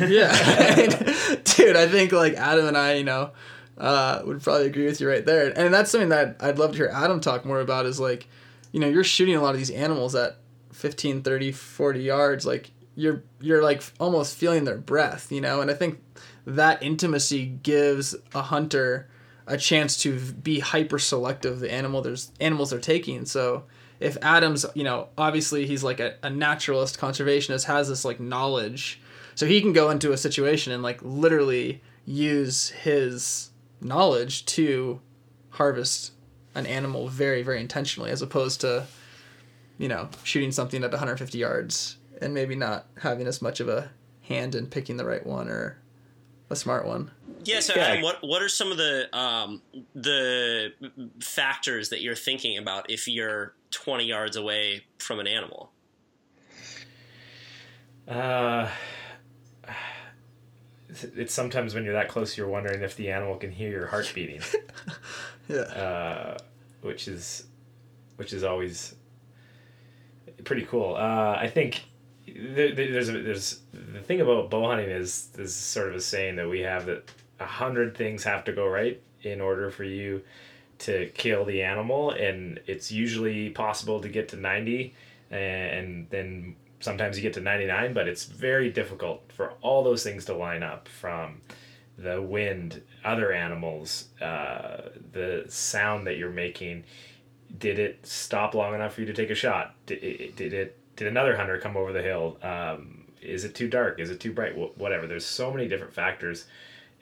[0.00, 0.32] yeah,
[1.44, 1.76] dude.
[1.76, 3.30] I think like Adam and I, you know,
[3.76, 5.52] uh, would probably agree with you right there.
[5.58, 7.86] And that's something that I'd love to hear Adam talk more about.
[7.86, 8.28] Is like,
[8.72, 10.38] you know, you're shooting a lot of these animals at
[10.74, 15.70] 15 30 40 yards like you're you're like almost feeling their breath you know and
[15.70, 16.02] i think
[16.46, 19.08] that intimacy gives a hunter
[19.46, 23.62] a chance to be hyper selective the animal there's animals they're taking so
[24.00, 29.00] if adam's you know obviously he's like a, a naturalist conservationist has this like knowledge
[29.34, 35.00] so he can go into a situation and like literally use his knowledge to
[35.50, 36.12] harvest
[36.54, 38.86] an animal very very intentionally as opposed to
[39.78, 43.90] you know, shooting something at 150 yards and maybe not having as much of a
[44.22, 45.78] hand in picking the right one or
[46.50, 47.10] a smart one.
[47.44, 47.60] Yeah.
[47.60, 49.60] So, Adam, what what are some of the um,
[49.94, 50.72] the
[51.20, 55.70] factors that you're thinking about if you're 20 yards away from an animal?
[58.06, 58.68] Uh,
[61.16, 64.10] it's sometimes when you're that close, you're wondering if the animal can hear your heart
[64.14, 64.40] beating.
[65.48, 65.56] yeah.
[65.56, 66.38] Uh,
[66.82, 67.46] which is
[68.16, 68.94] which is always
[70.44, 70.94] pretty cool.
[70.94, 71.82] Uh, I think
[72.26, 76.48] there's a, there's the thing about bow hunting is is sort of a saying that
[76.48, 77.10] we have that
[77.40, 80.22] a hundred things have to go right in order for you
[80.80, 84.94] to kill the animal, and it's usually possible to get to ninety,
[85.30, 90.02] and then sometimes you get to ninety nine, but it's very difficult for all those
[90.02, 91.40] things to line up from
[91.96, 96.82] the wind, other animals, uh, the sound that you're making
[97.58, 99.74] did it stop long enough for you to take a shot?
[99.86, 102.38] Did it, did it did another hunter come over the hill?
[102.42, 103.98] Um, is it too dark?
[103.98, 104.56] Is it too bright?
[104.78, 105.06] Whatever.
[105.06, 106.46] There's so many different factors,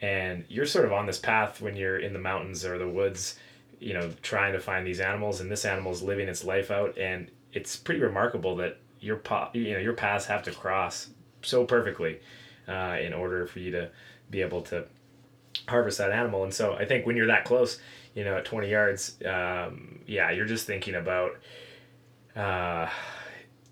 [0.01, 3.37] and you're sort of on this path when you're in the mountains or the woods,
[3.79, 7.29] you know, trying to find these animals, and this animal's living its life out, and
[7.53, 11.09] it's pretty remarkable that your pa- you know your paths have to cross
[11.41, 12.19] so perfectly
[12.67, 13.89] uh, in order for you to
[14.29, 14.85] be able to
[15.67, 16.43] harvest that animal.
[16.43, 17.79] And so I think when you're that close,
[18.15, 21.31] you know, at 20 yards, um, yeah, you're just thinking about,
[22.35, 22.89] uh,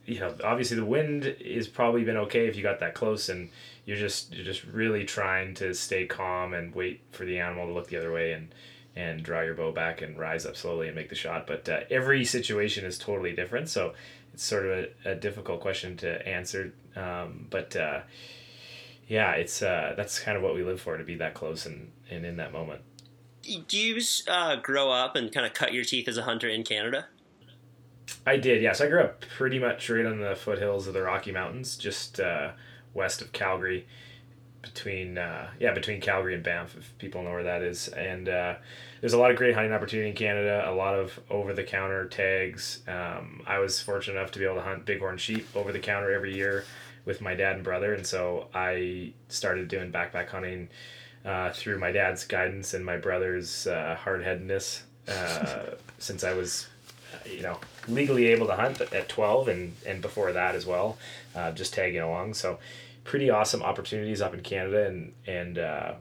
[0.05, 3.49] you know, obviously the wind is probably been okay if you got that close, and
[3.85, 7.73] you're just you're just really trying to stay calm and wait for the animal to
[7.73, 8.53] look the other way, and
[8.95, 11.47] and draw your bow back and rise up slowly and make the shot.
[11.47, 13.93] But uh, every situation is totally different, so
[14.34, 14.71] it's sort of
[15.06, 16.73] a, a difficult question to answer.
[16.95, 18.01] Um, but uh,
[19.08, 21.91] yeah, it's uh, that's kind of what we live for to be that close and,
[22.10, 22.82] and in that moment.
[23.67, 26.63] Do you uh, grow up and kind of cut your teeth as a hunter in
[26.63, 27.08] Canada?
[28.25, 28.82] I did, yes.
[28.82, 32.51] I grew up pretty much right on the foothills of the Rocky Mountains, just uh,
[32.93, 33.88] west of Calgary,
[34.62, 37.88] between uh, yeah between Calgary and Banff, if people know where that is.
[37.89, 38.56] And uh,
[39.00, 40.63] there's a lot of great hunting opportunity in Canada.
[40.67, 42.82] A lot of over the counter tags.
[42.88, 46.12] Um, I was fortunate enough to be able to hunt bighorn sheep over the counter
[46.12, 46.65] every year
[47.06, 50.69] with my dad and brother, and so I started doing backpack hunting
[51.26, 55.65] uh, through my dad's guidance and my brother's uh, hard headedness uh,
[55.97, 56.67] since I was
[57.26, 60.97] you know legally able to hunt at 12 and and before that as well
[61.36, 62.58] uh, just tagging along so
[63.03, 65.93] pretty awesome opportunities up in canada and and uh,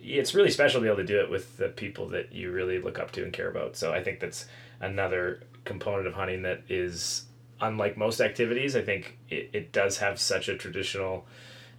[0.00, 2.80] it's really special to be able to do it with the people that you really
[2.80, 3.76] look up to and care about.
[3.76, 4.46] So i think that's
[4.80, 7.24] another component of hunting that is
[7.60, 11.26] unlike most activities i think it, it does have such a traditional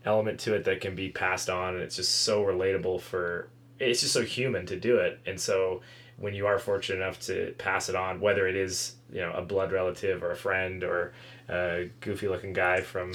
[0.05, 4.01] element to it that can be passed on and it's just so relatable for it's
[4.01, 5.19] just so human to do it.
[5.25, 5.81] And so
[6.17, 9.41] when you are fortunate enough to pass it on, whether it is you know a
[9.41, 11.13] blood relative or a friend or
[11.49, 13.13] a goofy looking guy from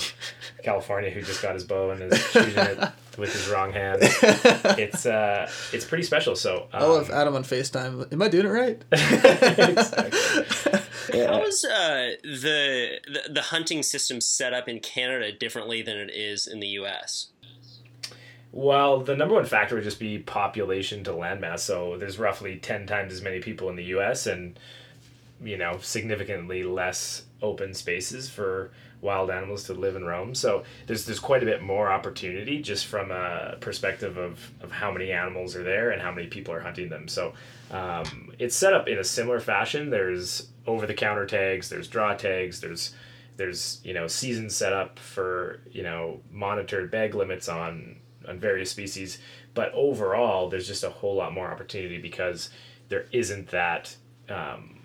[0.62, 2.79] California who just got his bow and is shooting it
[3.16, 6.37] with his wrong hand, it's uh it's pretty special.
[6.37, 8.12] So um, I love Adam on Facetime.
[8.12, 8.83] Am I doing it right?
[11.14, 16.11] How is uh, the, the the hunting system set up in Canada differently than it
[16.12, 17.29] is in the U.S.?
[18.51, 21.61] Well, the number one factor would just be population to landmass.
[21.61, 24.59] So there's roughly 10 times as many people in the US and,
[25.42, 28.70] you know, significantly less open spaces for
[29.01, 30.35] wild animals to live and roam.
[30.35, 34.90] So there's there's quite a bit more opportunity just from a perspective of, of how
[34.90, 37.09] many animals are there and how many people are hunting them.
[37.09, 37.35] So
[37.70, 39.90] um, it's set up in a similar fashion.
[39.90, 42.94] There's over the counter tags, there's draw tags, there's
[43.37, 48.70] there's you know seasons set up for you know monitored bag limits on on various
[48.70, 49.18] species.
[49.55, 52.51] But overall, there's just a whole lot more opportunity because
[52.88, 53.97] there isn't that,
[54.29, 54.81] um,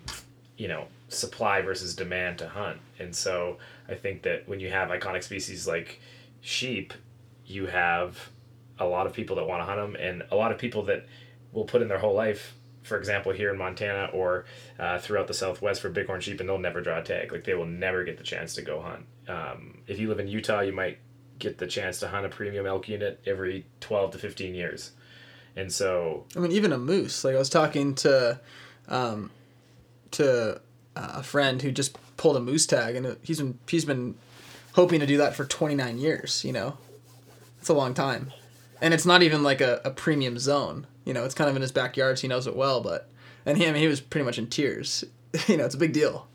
[0.59, 2.79] you know, supply versus demand to hunt.
[2.99, 6.01] And so I think that when you have iconic species like
[6.41, 6.93] sheep,
[7.45, 8.29] you have
[8.77, 11.07] a lot of people that want to hunt them and a lot of people that
[11.53, 14.45] will put in their whole life for example, here in Montana or
[14.79, 17.31] uh, throughout the Southwest for bighorn sheep, and they'll never draw a tag.
[17.31, 19.05] Like they will never get the chance to go hunt.
[19.27, 20.97] Um, if you live in Utah, you might
[21.37, 24.91] get the chance to hunt a premium elk unit every 12 to 15 years.
[25.55, 27.23] And so, I mean, even a moose.
[27.23, 28.39] Like I was talking to,
[28.87, 29.29] um,
[30.11, 30.61] to
[30.95, 34.15] uh, a friend who just pulled a moose tag, and he's been he's been
[34.73, 36.43] hoping to do that for 29 years.
[36.43, 36.77] You know,
[37.59, 38.31] it's a long time,
[38.81, 40.87] and it's not even like a, a premium zone.
[41.05, 42.81] You know, it's kind of in his backyard, so he knows it well.
[42.81, 43.09] But
[43.45, 45.03] and he, I mean, he was pretty much in tears.
[45.47, 46.27] you know, it's a big deal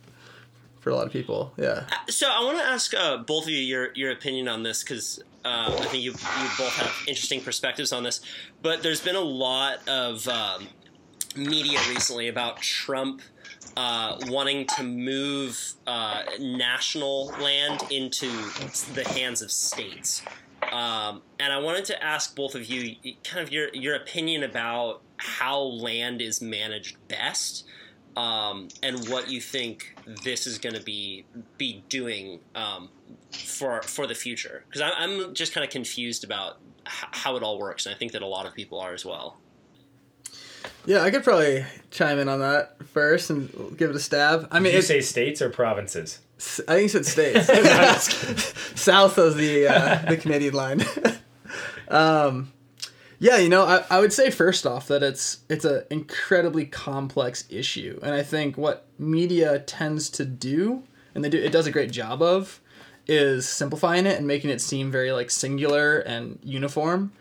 [0.80, 1.52] for a lot of people.
[1.56, 1.84] Yeah.
[2.08, 5.18] So I want to ask uh, both of you your your opinion on this because
[5.44, 8.20] uh, I think you you both have interesting perspectives on this.
[8.62, 10.68] But there's been a lot of um,
[11.36, 13.22] media recently about Trump.
[13.76, 18.28] Uh, wanting to move uh, national land into
[18.94, 20.22] the hands of states,
[20.70, 25.02] um, and I wanted to ask both of you kind of your your opinion about
[25.16, 27.64] how land is managed best
[28.16, 31.24] um, and what you think this is going to be
[31.58, 32.90] be doing um,
[33.32, 34.64] for for the future.
[34.68, 38.12] Because I'm just kind of confused about h- how it all works, and I think
[38.12, 39.38] that a lot of people are as well.
[40.86, 44.48] Yeah, I could probably chime in on that first and give it a stab.
[44.50, 46.20] I mean, Did you say states or provinces?
[46.68, 47.06] I think you said
[47.46, 48.54] states.
[48.80, 50.84] South of the uh, the Canadian line.
[51.88, 52.52] um,
[53.18, 57.44] yeah, you know, I, I would say first off that it's it's an incredibly complex
[57.48, 60.82] issue, and I think what media tends to do,
[61.14, 62.60] and they do it does a great job of,
[63.06, 67.12] is simplifying it and making it seem very like singular and uniform,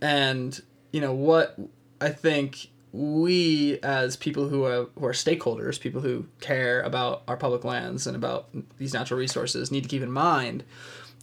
[0.00, 0.60] and
[0.92, 1.56] you know what
[2.00, 7.36] I think we as people who are who are stakeholders, people who care about our
[7.36, 10.62] public lands and about these natural resources, need to keep in mind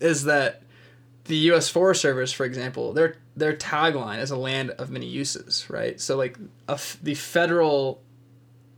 [0.01, 0.63] is that
[1.25, 1.69] the U.S.
[1.69, 6.01] Forest Service, for example, their their tagline is a land of many uses, right?
[6.01, 6.37] So like
[7.03, 8.01] the federal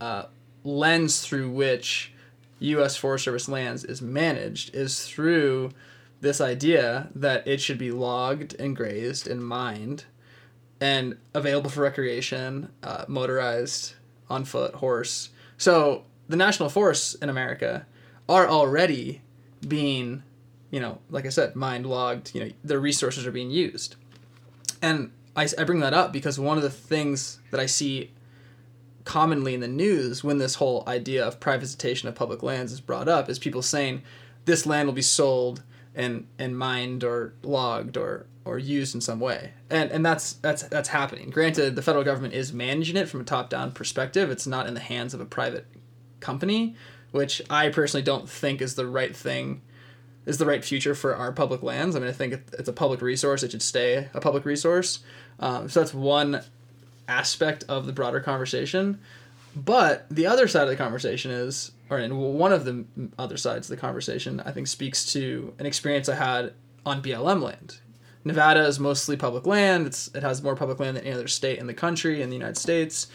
[0.00, 0.24] uh,
[0.62, 2.12] lens through which
[2.58, 2.96] U.S.
[2.96, 5.70] Forest Service lands is managed is through
[6.20, 10.04] this idea that it should be logged and grazed and mined
[10.82, 13.94] and available for recreation, uh, motorized,
[14.28, 15.30] on foot, horse.
[15.56, 17.86] So the national forests in America
[18.28, 19.22] are already
[19.66, 20.24] being
[20.72, 23.94] you know, like I said, mined logged, you know, their resources are being used.
[24.80, 28.10] And I, I bring that up because one of the things that I see
[29.04, 33.06] commonly in the news when this whole idea of privatization of public lands is brought
[33.06, 34.02] up is people saying
[34.46, 35.62] this land will be sold
[35.94, 39.52] and and mined or logged or or used in some way.
[39.70, 41.30] And and that's that's that's happening.
[41.30, 44.30] Granted the federal government is managing it from a top down perspective.
[44.30, 45.66] It's not in the hands of a private
[46.20, 46.76] company
[47.12, 49.60] which i personally don't think is the right thing
[50.24, 51.96] is the right future for our public lands.
[51.96, 53.42] I mean i think it's a public resource.
[53.42, 55.00] It should stay a public resource.
[55.40, 56.42] Um, so that's one
[57.08, 59.00] aspect of the broader conversation.
[59.56, 62.86] But the other side of the conversation is, or one of the
[63.18, 66.54] other sides of the conversation, I think speaks to an experience I had
[66.86, 67.80] on BLM land.
[68.24, 69.86] Nevada is mostly public land.
[69.86, 72.36] It's it has more public land than any other state in the country in the
[72.36, 73.08] United States.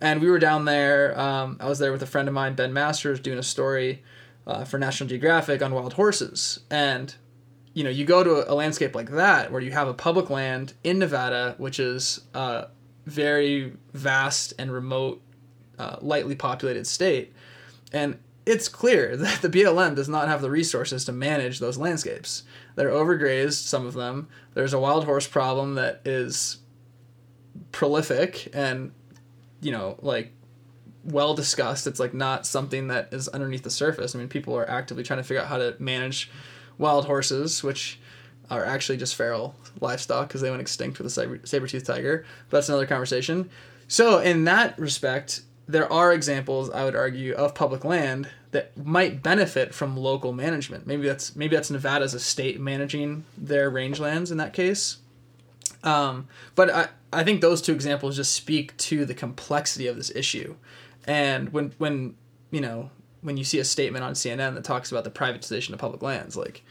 [0.00, 1.18] And we were down there.
[1.18, 4.02] Um, I was there with a friend of mine, Ben Masters, doing a story
[4.46, 6.60] uh, for National Geographic on wild horses.
[6.70, 7.14] And
[7.74, 10.30] you know, you go to a, a landscape like that where you have a public
[10.30, 12.66] land in Nevada, which is uh,
[13.06, 15.20] very vast and remote
[15.78, 17.32] uh, lightly populated state.
[17.92, 22.42] And it's clear that the BLM does not have the resources to manage those landscapes.
[22.74, 24.28] They're overgrazed, some of them.
[24.54, 26.58] There's a wild horse problem that is
[27.72, 28.92] prolific and,
[29.60, 30.32] you know, like
[31.04, 31.86] well discussed.
[31.86, 34.14] It's like not something that is underneath the surface.
[34.14, 36.30] I mean, people are actively trying to figure out how to manage
[36.78, 38.00] wild horses, which
[38.50, 42.24] are actually just feral livestock because they went extinct with the saber, saber-toothed tiger.
[42.48, 43.50] But that's another conversation.
[43.88, 49.22] So, in that respect, there are examples I would argue of public land that might
[49.22, 50.86] benefit from local management.
[50.86, 54.98] Maybe that's maybe that's Nevada as a state managing their rangelands in that case.
[55.82, 60.10] Um, but I, I think those two examples just speak to the complexity of this
[60.14, 60.56] issue.
[61.06, 62.16] And when when
[62.50, 62.90] you know
[63.22, 66.36] when you see a statement on CNN that talks about the privatization of public lands,
[66.36, 66.62] like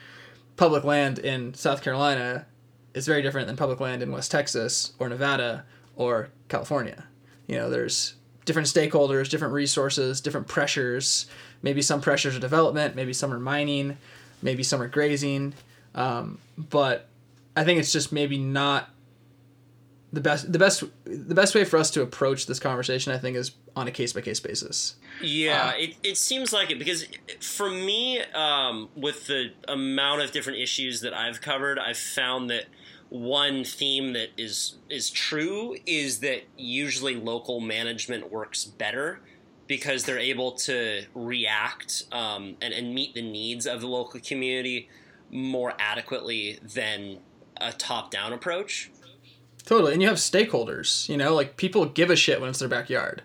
[0.56, 2.46] public land in South Carolina
[2.94, 5.66] is very different than public land in West Texas or Nevada
[5.96, 7.06] or California.
[7.48, 8.16] You know, there's
[8.46, 11.28] different stakeholders, different resources, different pressures.
[11.62, 13.98] Maybe some pressures are development, maybe some are mining,
[14.42, 15.54] maybe some are grazing.
[15.96, 17.08] Um, but
[17.56, 18.90] I think it's just maybe not
[20.12, 20.52] the best.
[20.52, 20.84] The best.
[21.06, 24.14] The best way for us to approach this conversation, I think, is on a case
[24.14, 24.96] by case basis.
[25.22, 27.08] Yeah, it, it seems like it because
[27.40, 32.66] for me, um, with the amount of different issues that I've covered, I've found that
[33.14, 39.20] one theme that is is true is that usually local management works better
[39.68, 44.90] because they're able to react um, and, and meet the needs of the local community
[45.30, 47.20] more adequately than
[47.62, 48.90] a top down approach.
[49.64, 51.08] Totally, and you have stakeholders.
[51.08, 53.22] You know, like people give a shit when it's their backyard,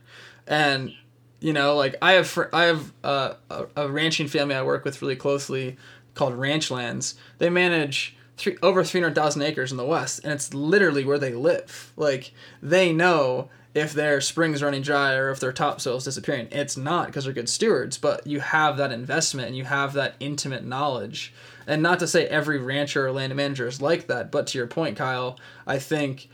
[0.46, 0.92] and
[1.40, 4.84] you know, like I have fr- I have uh, a, a ranching family I work
[4.84, 5.78] with really closely
[6.14, 7.14] called Ranchlands.
[7.38, 11.18] They manage three, over three hundred thousand acres in the west, and it's literally where
[11.18, 11.92] they live.
[11.96, 12.32] Like
[12.62, 16.48] they know if their spring's running dry or if their topsoil's disappearing.
[16.50, 20.14] It's not because they're good stewards, but you have that investment and you have that
[20.20, 21.34] intimate knowledge.
[21.66, 24.66] And not to say every rancher or land manager is like that, but to your
[24.66, 26.28] point, Kyle, I think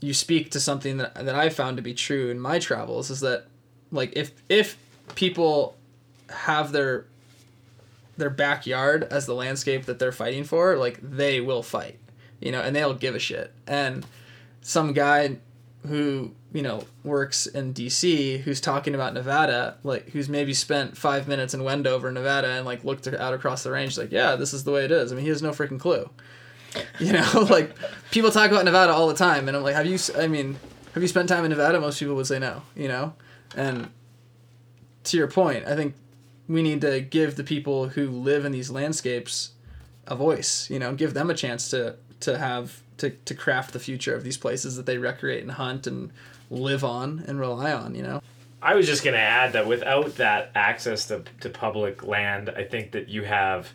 [0.00, 3.20] you speak to something that, that I found to be true in my travels is
[3.20, 3.46] that
[3.90, 4.78] like if if
[5.14, 5.76] people
[6.30, 7.06] have their
[8.20, 11.98] their backyard as the landscape that they're fighting for, like they will fight,
[12.38, 13.52] you know, and they'll give a shit.
[13.66, 14.06] And
[14.62, 15.38] some guy
[15.86, 21.26] who you know works in DC who's talking about Nevada, like who's maybe spent five
[21.26, 24.64] minutes in Wendover, Nevada, and like looked out across the range, like yeah, this is
[24.64, 25.12] the way it is.
[25.12, 26.08] I mean, he has no freaking clue.
[27.00, 27.74] You know, like
[28.12, 29.98] people talk about Nevada all the time, and I'm like, have you?
[30.16, 30.56] I mean,
[30.94, 31.80] have you spent time in Nevada?
[31.80, 32.62] Most people would say no.
[32.76, 33.14] You know,
[33.56, 33.90] and
[35.04, 35.94] to your point, I think
[36.50, 39.52] we need to give the people who live in these landscapes
[40.08, 40.68] a voice.
[40.68, 44.24] You know, give them a chance to to have to to craft the future of
[44.24, 46.10] these places that they recreate and hunt and
[46.50, 47.94] live on and rely on.
[47.94, 48.22] You know.
[48.62, 52.64] I was just going to add that without that access to, to public land, I
[52.64, 53.72] think that you have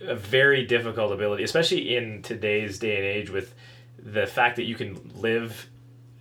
[0.00, 3.54] a very difficult ability, especially in today's day and age, with
[3.96, 5.68] the fact that you can live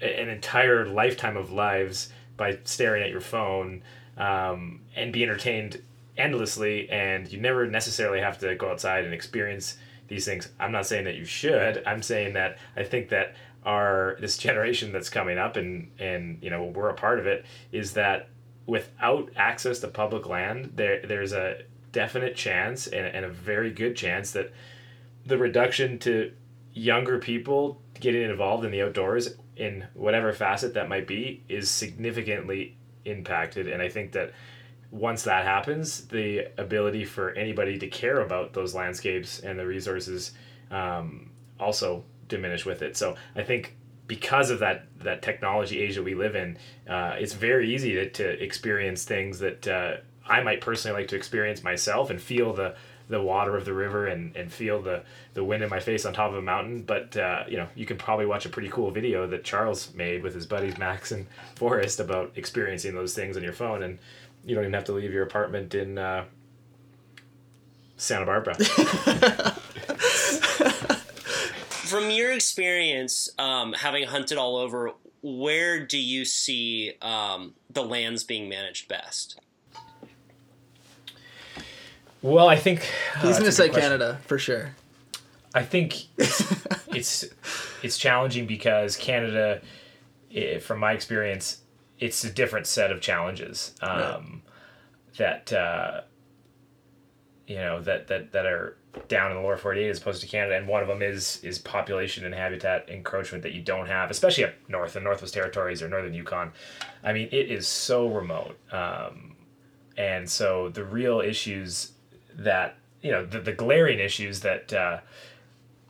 [0.01, 3.81] an entire lifetime of lives by staring at your phone
[4.19, 5.81] um, and be entertained
[6.17, 10.49] endlessly, and you never necessarily have to go outside and experience these things.
[10.59, 11.81] I'm not saying that you should.
[11.85, 16.49] I'm saying that I think that our this generation that's coming up and and you
[16.49, 18.29] know we're a part of it is that
[18.65, 21.61] without access to public land there there's a
[21.91, 24.51] definite chance and, and a very good chance that
[25.25, 26.31] the reduction to
[26.73, 32.77] younger people getting involved in the outdoors in whatever facet that might be is significantly
[33.05, 34.31] impacted and i think that
[34.91, 40.31] once that happens the ability for anybody to care about those landscapes and the resources
[40.71, 41.29] um,
[41.59, 42.97] also diminish with it.
[42.97, 43.75] So i think
[44.07, 46.57] because of that that technology age that we live in,
[46.89, 49.97] uh, it's very easy to, to experience things that uh,
[50.27, 52.75] I might personally like to experience myself and feel the
[53.09, 55.03] the water of the river and, and feel the,
[55.33, 56.83] the wind in my face on top of a mountain.
[56.83, 60.21] But, uh, you know, you can probably watch a pretty cool video that Charles made
[60.23, 63.81] with his buddies Max and Forrest about experiencing those things on your phone.
[63.81, 63.97] And
[64.45, 66.25] you don't even have to leave your apartment in uh,
[67.97, 68.55] Santa Barbara.
[71.89, 74.91] From your experience, um, having hunted all over,
[75.23, 79.39] where do you see um, the lands being managed best?
[82.21, 82.81] Well, I think
[83.15, 83.69] He's that's gonna say.
[83.69, 84.75] Canada for sure.
[85.53, 86.53] I think it's
[86.87, 87.25] it's,
[87.81, 89.61] it's challenging because Canada,
[90.33, 91.61] eh, from my experience,
[91.99, 94.41] it's a different set of challenges um,
[95.17, 96.01] that uh,
[97.47, 100.55] you know that, that that are down in the lower 48 as opposed to Canada,
[100.55, 104.45] and one of them is is population and habitat encroachment that you don't have, especially
[104.45, 106.51] up north in Northwest Territories or Northern Yukon.
[107.03, 109.35] I mean, it is so remote, um,
[109.97, 111.93] and so the real issues
[112.39, 114.99] that you know the, the glaring issues that uh,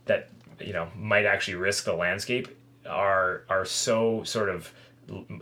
[0.06, 0.28] that
[0.60, 2.48] you know might actually risk the landscape
[2.88, 4.72] are are so sort of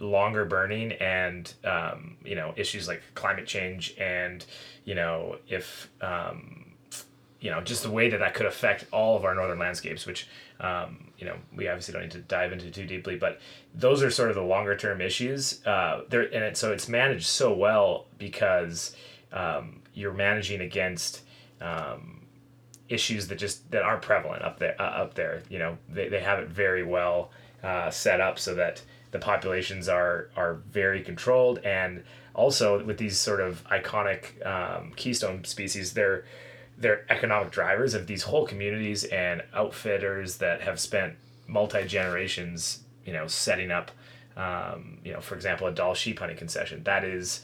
[0.00, 4.46] longer burning and um, you know issues like climate change and
[4.84, 6.64] you know if um,
[7.40, 10.26] you know just the way that that could affect all of our northern landscapes which
[10.60, 13.40] um, you know we obviously don't need to dive into too deeply but
[13.74, 17.26] those are sort of the longer term issues uh, there and it, so it's managed
[17.26, 18.96] so well because
[19.32, 21.22] um, you're managing against
[21.60, 22.26] um,
[22.88, 25.76] issues that just that aren't prevalent up there uh, up there you know?
[25.88, 27.30] They, they have it very well
[27.62, 31.58] uh, set up so that the populations are are very controlled.
[31.58, 36.24] And also with these sort of iconic um, keystone species they're
[36.76, 41.14] they're economic drivers of these whole communities and outfitters that have spent
[41.48, 43.90] multi generations you know setting up
[44.36, 46.84] um, you know for example a Dall sheep hunting concession.
[46.84, 47.42] That is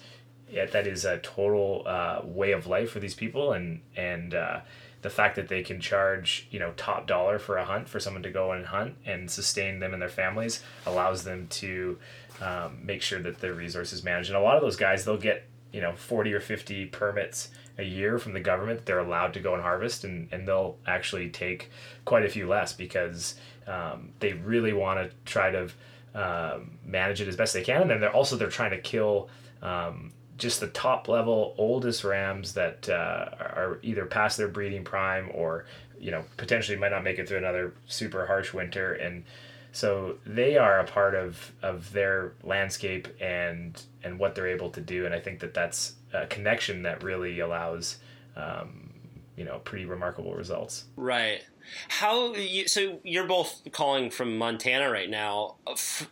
[0.54, 4.60] yeah, that is a total uh, way of life for these people and and uh,
[5.02, 8.22] the fact that they can charge you know top dollar for a hunt for someone
[8.22, 11.98] to go and hunt and sustain them and their families allows them to
[12.40, 15.44] um, make sure that their resources managed and a lot of those guys they'll get
[15.72, 19.54] you know 40 or 50 permits a year from the government they're allowed to go
[19.54, 21.68] and harvest and, and they'll actually take
[22.04, 23.34] quite a few less because
[23.66, 25.68] um, they really want to try to
[26.14, 27.82] um, manage it as best they can.
[27.82, 29.28] And then they're also they're trying to kill
[29.62, 35.30] um, just the top level oldest rams that uh, are either past their breeding prime
[35.32, 35.66] or
[35.98, 38.94] you know potentially might not make it through another super harsh winter.
[38.94, 39.24] And
[39.72, 44.80] so they are a part of of their landscape and and what they're able to
[44.80, 45.06] do.
[45.06, 47.98] And i think that that's a connection that really allows
[48.36, 48.90] um,
[49.36, 50.84] you know pretty remarkable results.
[50.96, 51.44] Right.
[51.88, 52.34] How
[52.66, 55.56] so you're both calling from Montana right now.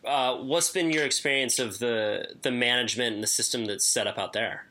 [0.05, 4.19] Uh, what's been your experience of the the management and the system that's set up
[4.19, 4.67] out there?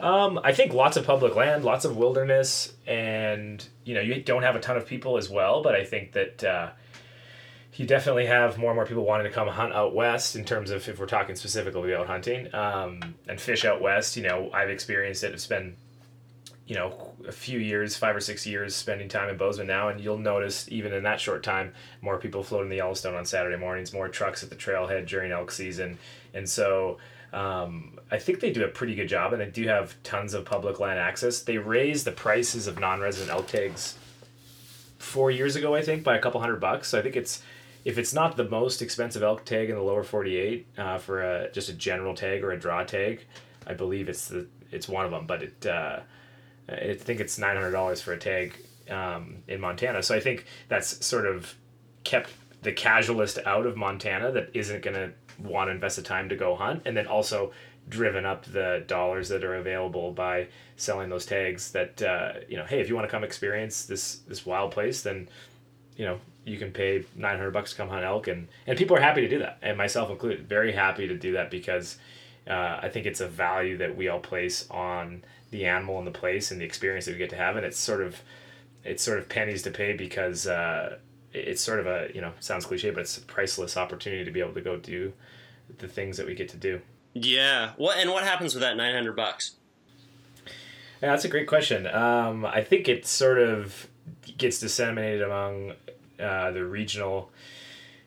[0.00, 4.42] Um, I think lots of public land, lots of wilderness, and you know you don't
[4.42, 5.62] have a ton of people as well.
[5.62, 6.70] But I think that uh,
[7.74, 10.36] you definitely have more and more people wanting to come hunt out west.
[10.36, 14.22] In terms of if we're talking specifically about hunting um, and fish out west, you
[14.22, 15.32] know I've experienced it.
[15.32, 15.76] It's been
[16.66, 20.00] you know a few years, five or six years, spending time in Bozeman now, and
[20.00, 23.92] you'll notice even in that short time, more people floating the Yellowstone on Saturday mornings,
[23.92, 25.98] more trucks at the trailhead during elk season,
[26.32, 26.98] and so.
[27.32, 30.44] Um, I think they do a pretty good job, and they do have tons of
[30.44, 31.42] public land access.
[31.42, 33.98] They raised the prices of non-resident elk tags
[34.98, 36.88] four years ago, I think, by a couple hundred bucks.
[36.88, 37.42] So I think it's
[37.84, 41.50] if it's not the most expensive elk tag in the lower forty-eight uh, for a
[41.50, 43.24] just a general tag or a draw tag,
[43.66, 45.26] I believe it's the it's one of them.
[45.26, 46.00] But it uh,
[46.68, 48.54] I think it's nine hundred dollars for a tag
[48.90, 50.02] um, in Montana.
[50.02, 51.54] So I think that's sort of
[52.04, 52.30] kept
[52.62, 56.36] the casualist out of Montana that isn't going to want to invest the time to
[56.36, 57.52] go hunt, and then also
[57.88, 61.72] driven up the dollars that are available by selling those tags.
[61.72, 65.02] That uh, you know, hey, if you want to come experience this this wild place,
[65.02, 65.28] then
[65.96, 69.00] you know you can pay 900 bucks to come hunt elk and and people are
[69.00, 71.98] happy to do that and myself included very happy to do that because
[72.48, 75.22] uh, i think it's a value that we all place on
[75.54, 77.78] the animal and the place and the experience that we get to have and it's
[77.78, 78.20] sort of
[78.82, 80.96] it's sort of pennies to pay because uh,
[81.32, 84.40] it's sort of a you know sounds cliche but it's a priceless opportunity to be
[84.40, 85.12] able to go do
[85.78, 86.80] the things that we get to do
[87.14, 87.70] Yeah.
[87.76, 89.52] What and what happens with that nine hundred bucks?
[91.00, 91.86] Yeah, that's a great question.
[91.86, 93.88] Um, I think it sort of
[94.36, 95.74] gets disseminated among
[96.18, 97.30] uh, the regional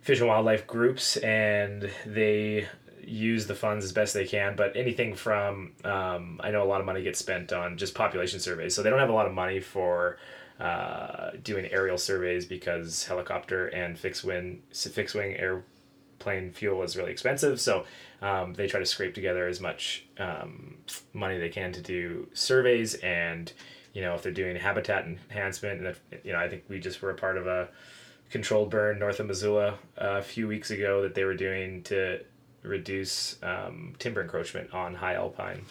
[0.02, 2.68] fish and wildlife groups, and they
[3.08, 4.56] use the funds as best they can.
[4.56, 8.40] But anything from, um, I know a lot of money gets spent on just population
[8.40, 10.18] surveys, so they don't have a lot of money for
[10.60, 17.12] uh, doing aerial surveys because helicopter and fixed wing fixed wing airplane fuel is really
[17.12, 17.62] expensive.
[17.62, 17.86] So
[18.22, 20.78] um, they try to scrape together as much um,
[21.14, 23.52] money they can to do surveys and
[23.94, 27.02] you know if they're doing habitat enhancement and if, you know I think we just
[27.02, 27.70] were a part of a
[28.30, 32.20] controlled burn north of Missoula a few weeks ago that they were doing to
[32.68, 35.62] reduce um, timber encroachment on high alpine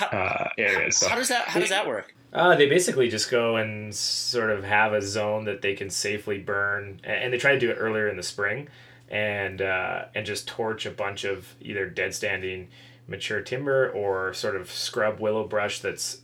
[0.00, 0.96] uh, areas.
[0.98, 2.14] So- How does that How does that work?
[2.32, 6.38] uh, they basically just go and sort of have a zone that they can safely
[6.38, 8.68] burn, and they try to do it earlier in the spring,
[9.08, 12.68] and uh, and just torch a bunch of either dead standing
[13.06, 16.20] mature timber or sort of scrub willow brush that's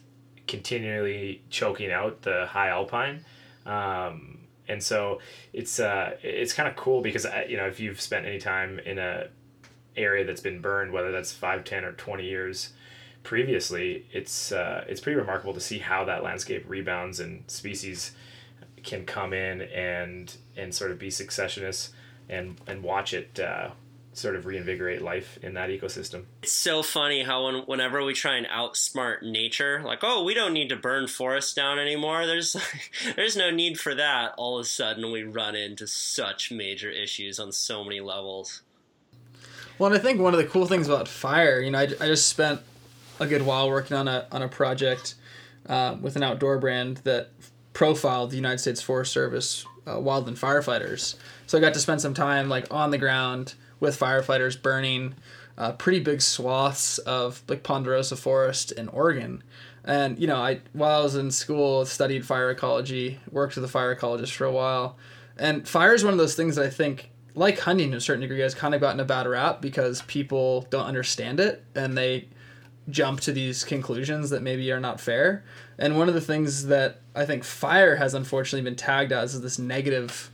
[0.46, 3.24] continually choking out the high alpine.
[3.64, 5.20] Um, and so
[5.54, 8.78] it's uh, it's kind of cool because uh, you know if you've spent any time
[8.80, 9.28] in a
[9.96, 12.70] area that's been burned, whether that's five, ten, or twenty years
[13.24, 18.12] previously, it's uh, it's pretty remarkable to see how that landscape rebounds and species
[18.84, 21.92] can come in and and sort of be successionists
[22.28, 23.70] and and watch it uh,
[24.12, 26.24] sort of reinvigorate life in that ecosystem.
[26.42, 30.52] It's so funny how when, whenever we try and outsmart nature, like, oh, we don't
[30.52, 32.26] need to burn forests down anymore.
[32.26, 32.54] There's
[33.16, 34.34] there's no need for that.
[34.36, 38.62] All of a sudden, we run into such major issues on so many levels.
[39.78, 42.06] Well, and I think one of the cool things about fire, you know, I, I
[42.06, 42.60] just spent
[43.20, 45.14] a good while working on a on a project
[45.68, 47.30] uh, with an outdoor brand that
[47.72, 51.16] profiled the United States Forest Service uh, wildland firefighters.
[51.46, 55.14] So I got to spend some time like on the ground with firefighters burning
[55.56, 59.42] uh, pretty big swaths of like ponderosa forest in Oregon.
[59.84, 63.68] And you know, I while I was in school, studied fire ecology, worked with a
[63.68, 64.96] fire ecologist for a while,
[65.36, 68.22] and fire is one of those things that I think, like hunting to a certain
[68.22, 72.28] degree, has kind of gotten a bad rap because people don't understand it and they
[72.88, 75.44] jump to these conclusions that maybe are not fair.
[75.78, 79.40] And one of the things that I think fire has unfortunately been tagged as is
[79.40, 80.30] this negative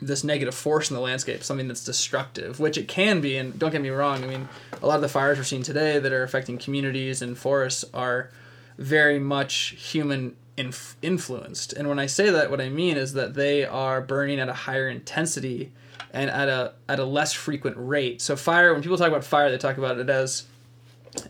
[0.00, 3.36] this negative force in the landscape, something that's destructive, which it can be.
[3.36, 4.48] And don't get me wrong, I mean,
[4.82, 8.30] a lot of the fires we're seeing today that are affecting communities and forests are
[8.78, 11.72] very much human inf- influenced.
[11.72, 14.52] And when I say that, what I mean is that they are burning at a
[14.54, 15.72] higher intensity
[16.12, 18.20] and at a at a less frequent rate.
[18.20, 20.46] So fire, when people talk about fire, they talk about it as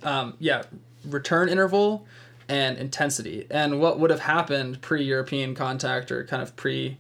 [0.03, 0.63] um, yeah,
[1.05, 2.07] return interval
[2.49, 3.47] and intensity.
[3.51, 6.99] And what would have happened pre European contact or kind of pre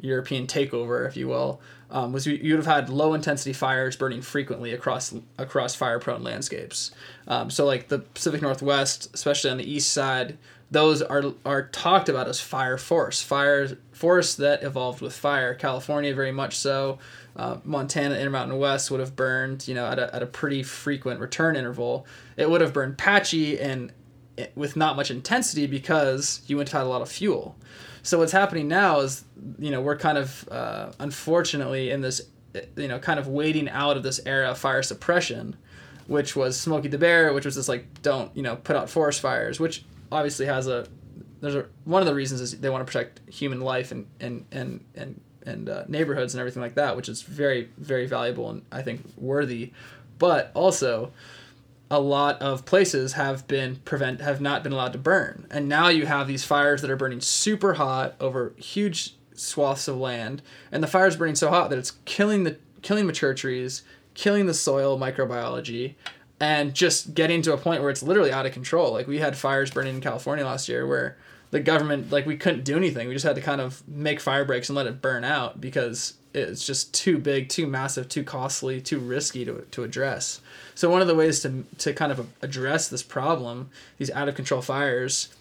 [0.00, 1.60] European takeover, if you will,
[1.90, 6.22] um, was you, you'd have had low intensity fires burning frequently across across fire prone
[6.22, 6.90] landscapes.
[7.26, 10.36] Um, so like the Pacific Northwest, especially on the east side,
[10.74, 15.54] those are are talked about as fire forests, fire forests that evolved with fire.
[15.54, 16.98] California very much so.
[17.36, 21.20] Uh, Montana, Intermountain West would have burned, you know, at a, at a pretty frequent
[21.20, 22.06] return interval.
[22.36, 23.92] It would have burned patchy and
[24.56, 27.56] with not much intensity because you wouldn't have a lot of fuel.
[28.02, 29.24] So what's happening now is,
[29.58, 32.20] you know, we're kind of uh, unfortunately in this,
[32.76, 35.56] you know, kind of waiting out of this era of fire suppression,
[36.08, 39.20] which was Smokey the Bear, which was this like don't you know put out forest
[39.20, 39.84] fires, which
[40.14, 40.86] obviously has a
[41.40, 44.46] there's a one of the reasons is they want to protect human life and and
[44.52, 48.62] and and and uh, neighborhoods and everything like that, which is very very valuable and
[48.72, 49.72] I think worthy,
[50.18, 51.12] but also
[51.90, 55.46] a lot of places have been prevent have not been allowed to burn.
[55.50, 59.96] And now you have these fires that are burning super hot over huge swaths of
[59.96, 63.82] land and the fire's burning so hot that it's killing the killing mature trees
[64.14, 65.94] killing the soil microbiology
[66.40, 68.92] and just getting to a point where it's literally out of control.
[68.92, 71.16] Like we had fires burning in california last year where
[71.50, 73.08] the government like we couldn't do anything.
[73.08, 76.14] We just had to kind of make fire breaks and let it burn out because
[76.32, 80.40] it's just too big too massive too costly too risky to, to address.
[80.74, 84.34] So one of the ways to to kind of address this problem, these out of
[84.34, 85.32] control fires,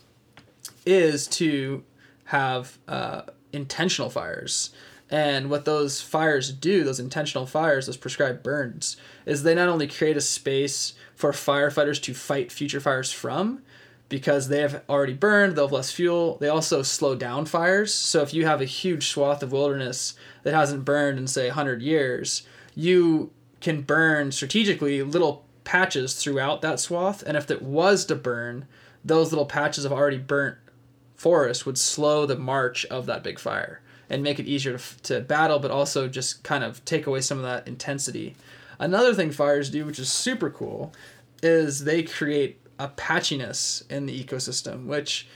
[0.85, 1.83] is to
[2.25, 4.71] have uh, intentional fires.
[5.13, 8.97] And what those fires do, those intentional fires, those prescribed burns,
[9.27, 13.61] is they not only create a space for firefighters to fight future fires from,
[14.09, 16.39] because they have already burned, they'll have less fuel.
[16.39, 17.93] They also slow down fires.
[17.93, 21.83] So if you have a huge swath of wilderness that hasn't burned in, say, 100
[21.83, 23.29] years, you
[23.61, 27.21] can burn strategically little patches throughout that swath.
[27.21, 28.65] And if it was to burn,
[29.05, 30.57] those little patches of already burnt
[31.15, 33.82] forest would slow the march of that big fire
[34.13, 37.39] and make it easier to, to battle, but also just kind of take away some
[37.39, 38.35] of that intensity.
[38.77, 40.93] Another thing fires do, which is super cool,
[41.41, 45.27] is they create a patchiness in the ecosystem, which,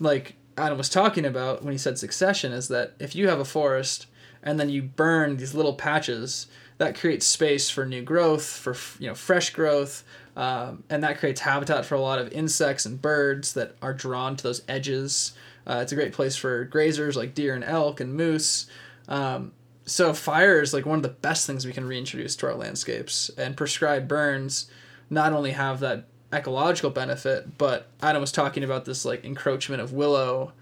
[0.00, 3.44] like Adam was talking about when he said succession, is that if you have a
[3.44, 4.06] forest
[4.42, 6.46] and then you burn these little patches,
[6.78, 10.04] that creates space for new growth, for you know fresh growth,
[10.36, 14.36] um, and that creates habitat for a lot of insects and birds that are drawn
[14.36, 15.32] to those edges
[15.66, 18.66] Uh, it's a great place for grazers like deer and elk and moose.
[19.08, 19.52] Um,
[19.84, 23.30] so fire is like one of the best things we can reintroduce to our landscapes.
[23.36, 24.70] And prescribed burns
[25.10, 29.92] not only have that ecological benefit, but Adam was talking about this like encroachment of
[29.92, 30.52] willow,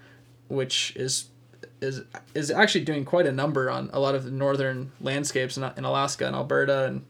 [0.48, 1.26] which is
[1.80, 2.03] is
[2.34, 5.84] is actually doing quite a number on a lot of the northern landscapes in, in
[5.84, 7.05] Alaska and Alberta and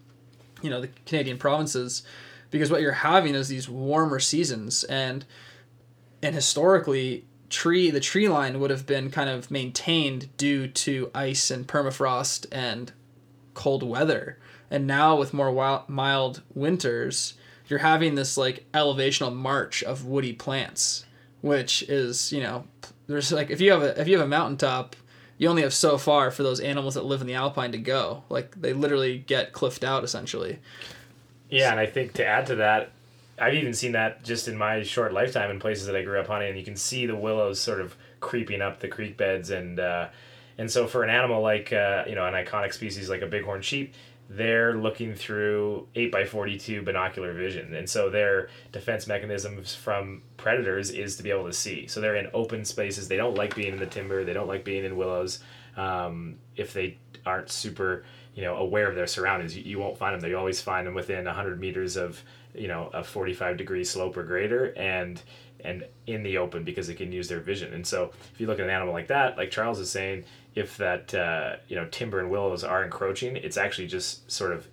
[0.62, 2.02] you know the Canadian provinces
[2.50, 5.24] because what you're having is these warmer seasons and
[6.22, 11.50] and historically tree the tree line would have been kind of maintained due to ice
[11.50, 12.92] and permafrost and
[13.54, 14.38] cold weather.
[14.70, 17.34] And now with more wild, mild winters
[17.66, 21.04] you're having this like elevational march of woody plants
[21.40, 22.64] which is you know
[23.06, 24.96] there's like if you have a if you have a mountaintop
[25.40, 28.24] you only have so far for those animals that live in the alpine to go.
[28.28, 30.58] Like they literally get cliffed out essentially.
[31.48, 32.90] Yeah, and I think to add to that,
[33.40, 36.26] I've even seen that just in my short lifetime in places that I grew up
[36.26, 39.80] hunting, and you can see the willows sort of creeping up the creek beds, and
[39.80, 40.08] uh,
[40.58, 43.62] and so for an animal like uh, you know an iconic species like a bighorn
[43.62, 43.94] sheep,
[44.28, 50.20] they're looking through eight by forty two binocular vision, and so their defense mechanisms from
[50.36, 51.86] predators is to be able to see.
[51.86, 53.08] So they're in open spaces.
[53.08, 54.22] They don't like being in the timber.
[54.22, 55.40] They don't like being in willows.
[55.78, 60.14] Um, if they aren't super you know aware of their surroundings you, you won't find
[60.14, 62.22] them there you always find them within 100 meters of
[62.54, 65.22] you know a 45 degree slope or greater and
[65.62, 67.74] and in the open because they can use their vision.
[67.74, 70.24] And so if you look at an animal like that like charles is saying
[70.54, 74.66] if that uh, you know timber and willows are encroaching it's actually just sort of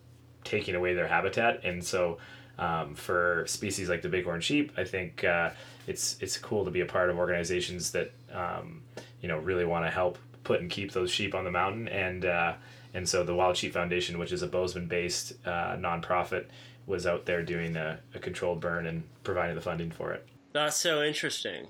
[0.43, 1.63] taking away their habitat.
[1.63, 2.17] And so
[2.59, 5.51] um, for species like the bighorn sheep i think uh,
[5.85, 8.81] it's it's cool to be a part of organizations that um,
[9.21, 10.17] you know really want to help
[10.47, 11.87] put and keep those sheep on the mountain.
[11.89, 12.53] And uh,
[12.93, 16.45] and so the Wild Sheep Foundation, which is a Bozeman based uh, nonprofit,
[16.87, 20.25] was out there doing a, a, controlled burn and providing the funding for it.
[20.53, 21.67] That's so interesting.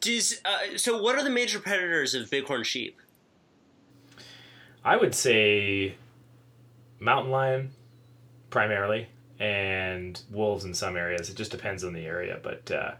[0.00, 1.00] Does uh, so?
[1.00, 2.96] What are the major predators of bighorn sheep?
[4.84, 5.96] I would say
[6.98, 7.70] mountain lion,
[8.50, 11.28] primarily, and wolves in some areas.
[11.28, 12.92] It just depends on the area, but uh,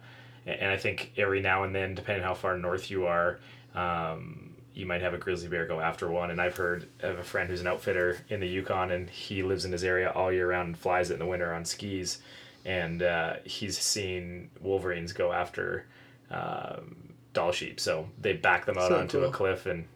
[0.44, 3.38] and I think every now and then, depending how far north you are.
[3.74, 4.45] Um,
[4.76, 6.30] you might have a grizzly bear go after one.
[6.30, 9.64] And I've heard of a friend who's an outfitter in the Yukon, and he lives
[9.64, 12.18] in his area all year round and flies it in the winter on skis.
[12.64, 15.86] And uh, he's seen wolverines go after
[16.30, 17.80] um, Dall sheep.
[17.80, 19.28] So they back them out So onto cool.
[19.28, 19.86] a cliff, and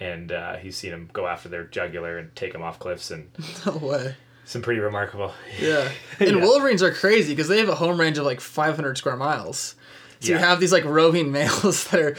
[0.00, 3.30] and uh, he's seen them go after their jugular and take them off cliffs, and
[3.66, 4.14] no way
[4.44, 5.32] some pretty remarkable.
[5.60, 5.88] Yeah.
[6.20, 6.44] And Yeah.
[6.44, 9.76] Wolverines are crazy because they have a home range of like 500 square miles.
[10.20, 12.16] So you have these like roving males that are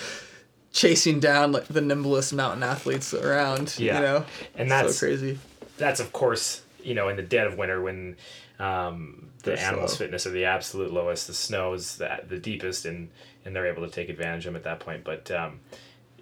[0.73, 3.75] chasing down like the nimblest mountain athletes around.
[3.77, 3.95] Yeah.
[3.95, 4.25] You know?
[4.55, 5.39] And that's- so crazy.
[5.77, 8.17] that's of course you know in the dead of winter when
[8.59, 10.05] um, the They're animals slow.
[10.05, 13.09] fitness are the absolute lowest the snow is the, the deepest and
[13.45, 15.59] and they're able to take advantage of them at that point but um,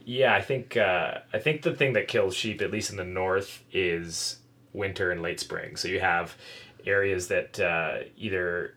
[0.05, 3.03] yeah i think uh, i think the thing that kills sheep at least in the
[3.03, 4.37] north is
[4.73, 6.35] winter and late spring so you have
[6.85, 8.75] areas that uh, either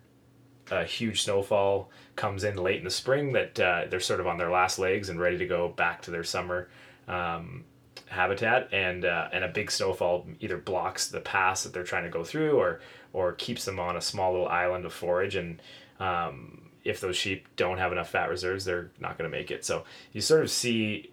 [0.71, 4.39] a huge snowfall comes in late in the spring that uh, they're sort of on
[4.39, 6.69] their last legs and ready to go back to their summer
[7.09, 7.65] um,
[8.07, 8.69] habitat.
[8.73, 12.25] And uh, and a big snowfall either blocks the pass that they're trying to go
[12.25, 12.81] through or
[13.13, 15.37] or keeps them on a small little island of forage.
[15.37, 15.61] And
[16.01, 19.65] um, if those sheep don't have enough fat reserves they're not going to make it.
[19.65, 21.11] So you sort of see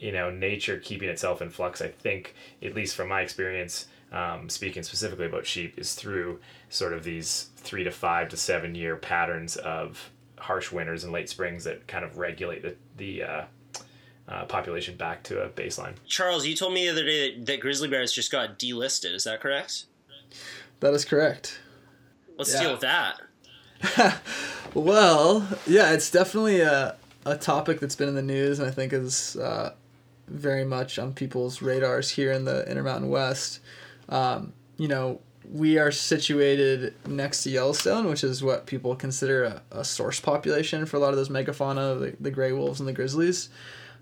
[0.00, 4.48] you know nature keeping itself in flux i think at least from my experience um,
[4.48, 8.96] speaking specifically about sheep is through sort of these three to five to seven year
[8.96, 10.10] patterns of
[10.40, 13.44] harsh winters and late springs that kind of regulate the, the uh,
[14.28, 17.60] uh, population back to a baseline Charles, you told me the other day that, that
[17.60, 19.14] grizzly bears just got delisted.
[19.14, 19.84] Is that correct?
[20.80, 21.60] That is correct.
[22.38, 22.60] Let's Yeah.
[22.62, 24.20] deal with that.
[24.74, 26.94] Well, yeah, it's definitely a,
[27.26, 29.74] a topic that's been in the news and I think is uh,
[30.28, 33.58] very much on people's radars here in the Intermountain West.
[34.08, 35.20] Um, you know,
[35.52, 40.86] we are situated next to Yellowstone, which is what people consider a, a source population
[40.86, 43.48] for a lot of those megafauna, the, the gray wolves and the grizzlies.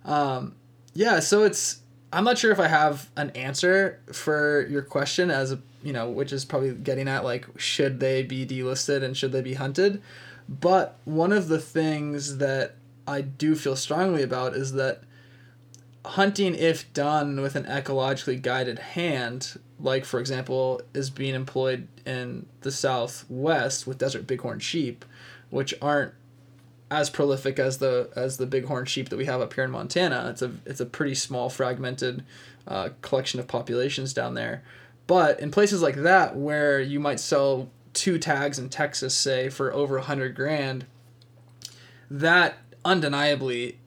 [0.04, 0.54] Um,
[0.94, 1.80] yeah, so it's
[2.12, 6.10] I'm not sure if I have an answer for your question as a you know,
[6.10, 10.02] which is probably getting at like should they be delisted and should they be hunted?
[10.48, 12.74] But one of the things that
[13.06, 15.02] I do feel strongly about is that
[16.04, 22.46] hunting, if done with an ecologically guided hand, like for example, is being employed in
[22.60, 25.04] the southwest with desert bighorn sheep,
[25.50, 26.14] which aren't
[26.90, 30.28] as prolific as the as the bighorn sheep that we have up here in Montana.
[30.30, 32.24] It's a it's a pretty small fragmented
[32.66, 34.62] uh, collection of populations down there.
[35.06, 39.72] But in places like that where you might sell two tags in Texas, say for
[39.72, 40.86] over a hundred grand,
[42.10, 43.78] that undeniably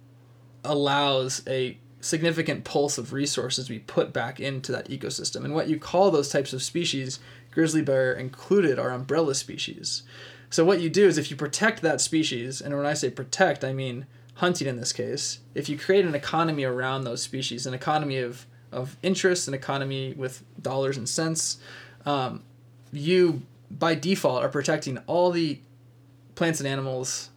[0.64, 5.46] allows a significant pulse of resources we put back into that ecosystem.
[5.46, 7.20] And what you call those types of species,
[7.52, 10.04] grizzly bear included, are umbrella species.
[10.50, 13.64] So what you do is if you protect that species, and when I say protect,
[13.64, 17.74] I mean hunting in this case, if you create an economy around those species, an
[17.74, 21.58] economy of, of interest, an economy with dollars and cents,
[22.06, 22.44] um,
[22.92, 25.60] you by default are protecting all the
[26.36, 27.30] plants and animals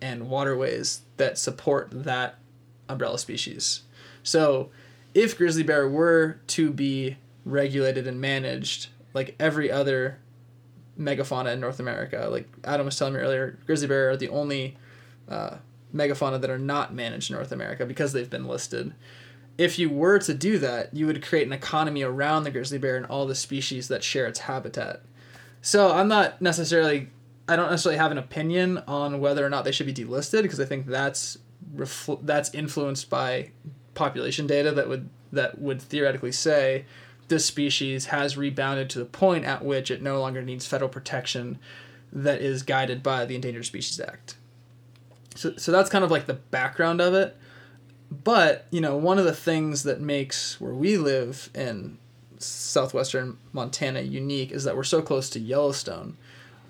[0.00, 2.38] and waterways that support that
[2.88, 3.82] umbrella species.
[4.22, 4.70] So
[5.14, 10.18] if grizzly bear were to be regulated and managed like every other
[10.98, 14.76] megafauna in North America, like Adam was telling me earlier, grizzly bear are the only
[15.28, 15.56] uh,
[15.94, 18.94] megafauna that are not managed in North America because they've been listed.
[19.56, 22.96] If you were to do that, you would create an economy around the grizzly bear
[22.96, 25.02] and all the species that share its habitat.
[25.62, 27.08] So I'm not necessarily,
[27.48, 30.58] I don't necessarily have an opinion on whether or not they should be delisted because
[30.58, 31.38] I think that's
[31.74, 33.50] refl- that's influenced by
[33.94, 36.84] population data that would that would theoretically say
[37.28, 41.58] this species has rebounded to the point at which it no longer needs federal protection
[42.12, 44.36] that is guided by the Endangered Species Act.
[45.34, 47.36] So, so that's kind of like the background of it.
[48.10, 51.98] But, you know, one of the things that makes where we live in
[52.38, 56.16] southwestern Montana unique is that we're so close to Yellowstone.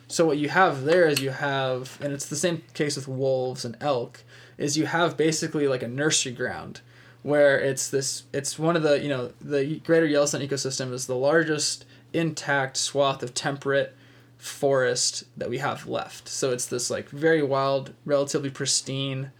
[0.08, 3.64] So what you have there is you have, and it's the same case with wolves
[3.64, 4.22] and elk,
[4.58, 6.80] is you have basically like a nursery ground
[7.22, 11.16] where it's this it's one of the you know the greater Yellowstone ecosystem is the
[11.16, 13.96] largest intact swath of temperate
[14.36, 16.28] forest that we have left.
[16.28, 19.32] So it's this like very wild, relatively pristine,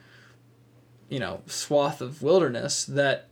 [1.11, 3.29] you know, swath of wilderness that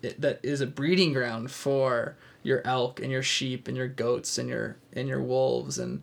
[0.00, 4.48] that is a breeding ground for your elk and your sheep and your goats and
[4.48, 6.02] your and your wolves and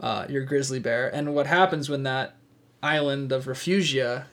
[0.00, 1.08] uh, your grizzly bear.
[1.14, 2.36] And what happens when that
[2.82, 4.24] island of refugia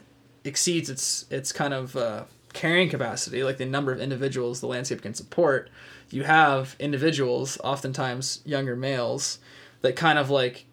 [0.44, 2.24] exceeds its its kind of uh,
[2.54, 5.70] carrying capacity, like the number of individuals the landscape can support,
[6.10, 9.40] you have individuals, oftentimes younger males,
[9.82, 10.66] that kind of like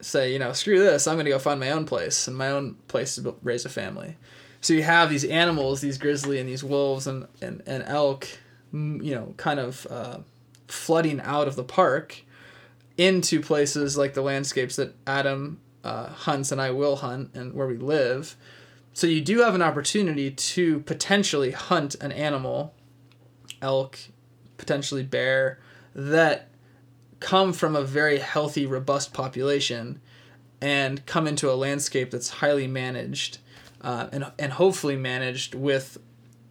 [0.00, 2.74] say, you know, screw this, I'm gonna go find my own place and my own
[2.88, 4.16] place to raise a family.
[4.60, 8.26] So you have these animals, these grizzly and these wolves and, and, and elk,
[8.72, 10.18] you know, kind of uh,
[10.66, 12.22] flooding out of the park
[12.96, 17.66] into places like the landscapes that Adam uh, hunts and I will hunt and where
[17.66, 18.36] we live.
[18.92, 22.74] So you do have an opportunity to potentially hunt an animal,
[23.62, 23.98] elk,
[24.56, 25.60] potentially bear,
[25.94, 26.48] that
[27.20, 30.00] come from a very healthy, robust population
[30.60, 33.38] and come into a landscape that's highly managed
[33.82, 35.98] uh, and, and hopefully managed with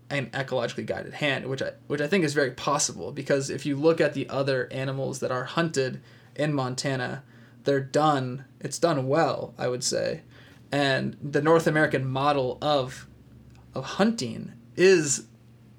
[0.09, 3.75] an ecologically guided hand, which I, which I think is very possible because if you
[3.75, 6.01] look at the other animals that are hunted
[6.36, 7.23] in Montana,
[7.65, 8.45] they're done.
[8.66, 10.22] It's done well, I would say,
[10.72, 13.07] and the North American model of
[13.76, 15.28] of hunting is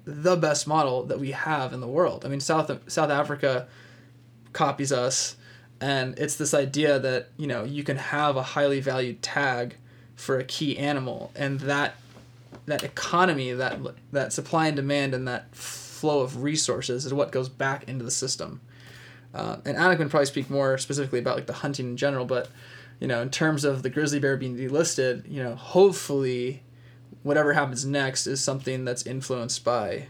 [0.05, 2.23] the best model that we have in the world.
[2.23, 3.67] I mean, South South Africa
[4.53, 5.35] copies us,
[5.81, 9.75] and it's this idea that you know you can have a highly valued tag
[10.15, 11.95] for a key animal, and that
[12.67, 13.79] that economy, that
[14.13, 18.11] that supply and demand, and that flow of resources is what goes back into the
[18.11, 18.61] system.
[19.33, 22.49] Uh, and Anna can probably speak more specifically about like the hunting in general, but
[22.99, 26.63] you know, in terms of the grizzly bear being delisted, you know, hopefully,
[27.23, 30.07] whatever happens next is something that's influenced by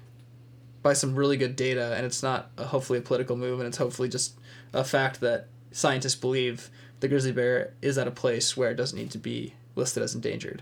[0.83, 3.77] by some really good data, and it's not a, hopefully a political move, and it's
[3.77, 4.35] hopefully just
[4.73, 6.69] a fact that scientists believe
[6.99, 10.15] the grizzly bear is at a place where it doesn't need to be listed as
[10.15, 10.61] endangered.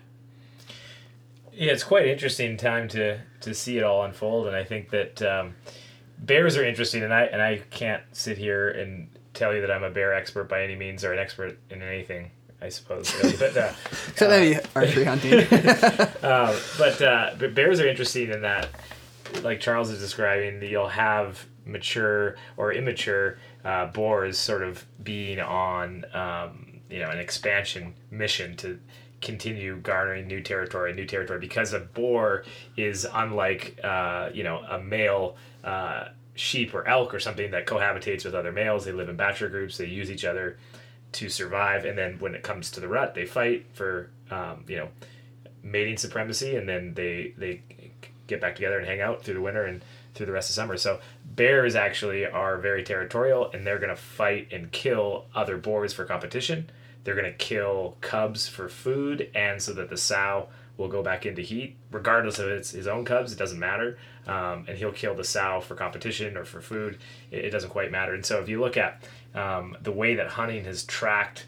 [1.54, 5.22] Yeah, it's quite interesting time to to see it all unfold, and I think that.
[5.22, 5.56] Um,
[6.18, 9.84] bears are interesting, and I and I can't sit here and tell you that I'm
[9.84, 12.32] a bear expert by any means or an expert in anything.
[12.62, 13.38] I suppose, really.
[13.38, 13.74] but uh,
[14.16, 15.40] so maybe archery hunting.
[16.24, 18.70] uh, but uh, but bears are interesting in that,
[19.44, 25.40] like Charles is describing, that you'll have mature or immature uh, boars sort of being
[25.40, 28.80] on um, you know an expansion mission to
[29.22, 32.46] continue garnering new territory, new territory, because a boar
[32.78, 36.06] is unlike uh, you know a male uh,
[36.36, 38.86] sheep or elk or something that cohabitates with other males.
[38.86, 39.78] They live in bachelor groups.
[39.78, 40.58] They use each other
[41.14, 44.78] to survive, and then when it comes to the rut, they fight for um, you
[44.78, 44.90] know
[45.64, 47.62] mating supremacy, and then they they
[48.28, 49.84] get back together and hang out through the winter and
[50.14, 50.78] through the rest of summer.
[50.78, 56.06] So bears actually are very territorial, and they're gonna fight and kill other boars for
[56.06, 56.70] competition.
[57.04, 61.42] They're gonna kill cubs for food, and so that the sow will go back into
[61.42, 63.32] heat, regardless of its his own cubs.
[63.32, 63.98] It doesn't matter,
[64.28, 66.98] um, and he'll kill the sow for competition or for food.
[67.32, 68.14] It, it doesn't quite matter.
[68.14, 69.04] And so if you look at
[69.34, 71.46] um, the way that hunting has tracked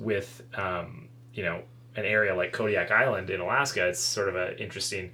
[0.00, 1.62] with um, you know
[1.96, 5.12] an area like Kodiak Island in Alaska, it's sort of an interesting,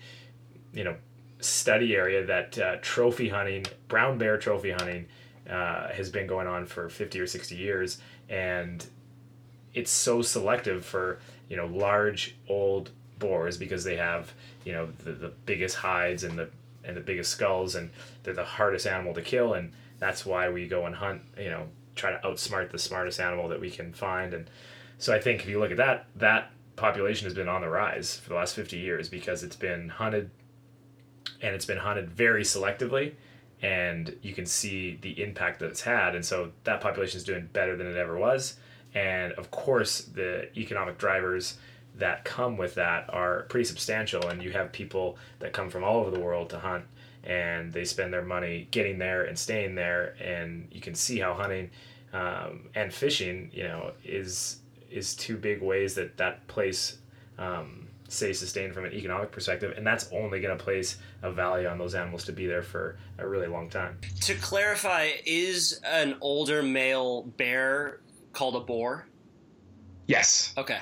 [0.72, 0.96] you know,
[1.40, 5.06] study area that uh, trophy hunting, brown bear trophy hunting,
[5.48, 7.98] uh, has been going on for 50 or 60 years.
[8.28, 8.84] And
[9.74, 14.32] it's so selective for, you know, large old boars because they have,
[14.64, 16.48] you know, the, the biggest hides and the,
[16.86, 17.90] and the biggest skulls and
[18.22, 19.54] they're the hardest animal to kill.
[19.54, 23.48] And that's why we go and hunt, you know, try to outsmart the smartest animal
[23.48, 24.34] that we can find.
[24.34, 24.48] And
[24.98, 28.16] so I think if you look at that, that population has been on the rise
[28.16, 30.30] for the last 50 years because it's been hunted
[31.40, 33.14] and it's been hunted very selectively
[33.62, 37.48] and you can see the impact that it's had and so that population is doing
[37.52, 38.56] better than it ever was
[38.94, 41.56] and of course the economic drivers
[41.98, 46.00] that come with that are pretty substantial and you have people that come from all
[46.00, 46.84] over the world to hunt
[47.24, 51.34] and they spend their money getting there and staying there and you can see how
[51.34, 51.70] hunting
[52.12, 54.58] um, and fishing you know is
[54.90, 56.98] is two big ways that that place
[57.38, 61.66] um, stays sustained from an economic perspective, and that's only going to place a value
[61.66, 63.98] on those animals to be there for a really long time.
[64.22, 68.00] To clarify, is an older male bear
[68.32, 69.06] called a boar?
[70.06, 70.54] Yes.
[70.56, 70.78] Okay.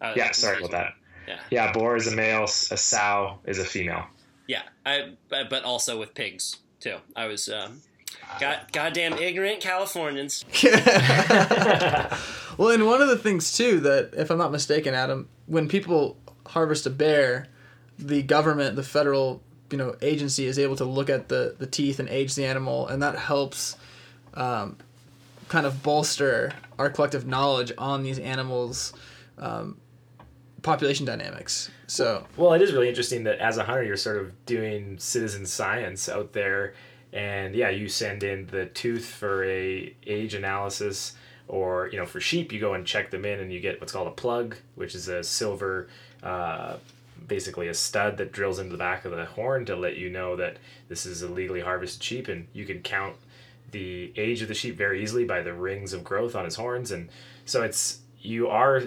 [0.00, 0.30] Uh, Yeah.
[0.32, 0.92] Sorry about that.
[1.26, 1.38] Yeah.
[1.50, 1.72] Yeah.
[1.72, 2.44] Boar is a male.
[2.44, 4.06] A sow is a female.
[4.46, 6.96] Yeah, I but also with pigs too.
[7.16, 7.80] I was um,
[8.38, 10.44] god, goddamn ignorant Californians.
[12.58, 16.16] Well, and one of the things too that, if I'm not mistaken, Adam, when people
[16.46, 17.48] harvest a bear,
[17.98, 21.98] the government, the federal, you know, agency is able to look at the the teeth
[21.98, 23.76] and age the animal, and that helps,
[24.34, 24.78] um,
[25.48, 28.94] kind of bolster our collective knowledge on these animals,
[29.38, 29.78] um,
[30.62, 31.70] population dynamics.
[31.86, 35.46] So Well, it is really interesting that as a hunter, you're sort of doing citizen
[35.46, 36.74] science out there,
[37.12, 41.14] and yeah, you send in the tooth for a age analysis,
[41.48, 43.92] or you know, for sheep, you go and check them in, and you get what's
[43.92, 45.88] called a plug, which is a silver,
[46.22, 46.76] uh,
[47.28, 50.36] basically a stud that drills into the back of the horn to let you know
[50.36, 50.56] that
[50.88, 53.16] this is a legally harvested sheep, and you can count
[53.70, 56.90] the age of the sheep very easily by the rings of growth on his horns,
[56.90, 57.08] and
[57.44, 58.82] so it's you are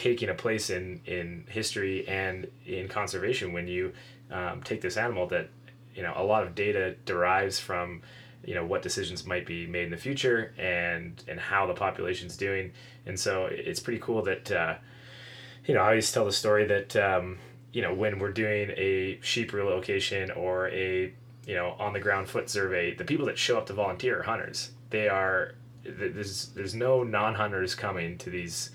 [0.00, 3.92] taking a place in in history and in conservation when you
[4.30, 5.50] um, take this animal that
[5.94, 8.00] you know a lot of data derives from
[8.42, 12.38] you know what decisions might be made in the future and and how the population's
[12.38, 12.72] doing.
[13.04, 14.76] And so it's pretty cool that uh,
[15.66, 17.38] you know I always tell the story that um,
[17.74, 21.12] you know when we're doing a sheep relocation or a
[21.46, 24.22] you know on the ground foot survey the people that show up to volunteer are
[24.22, 24.70] hunters.
[24.88, 28.70] They are there's there's no non-hunters coming to these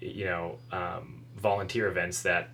[0.00, 2.50] you know um, volunteer events that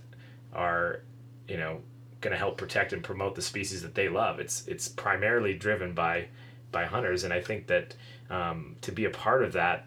[0.53, 1.01] are
[1.49, 1.81] you know
[2.21, 4.41] going to help protect and promote the species that they love.
[4.41, 6.29] It's it's primarily driven by
[6.75, 7.95] by hunters and i think that
[8.29, 9.87] um, to be a part of that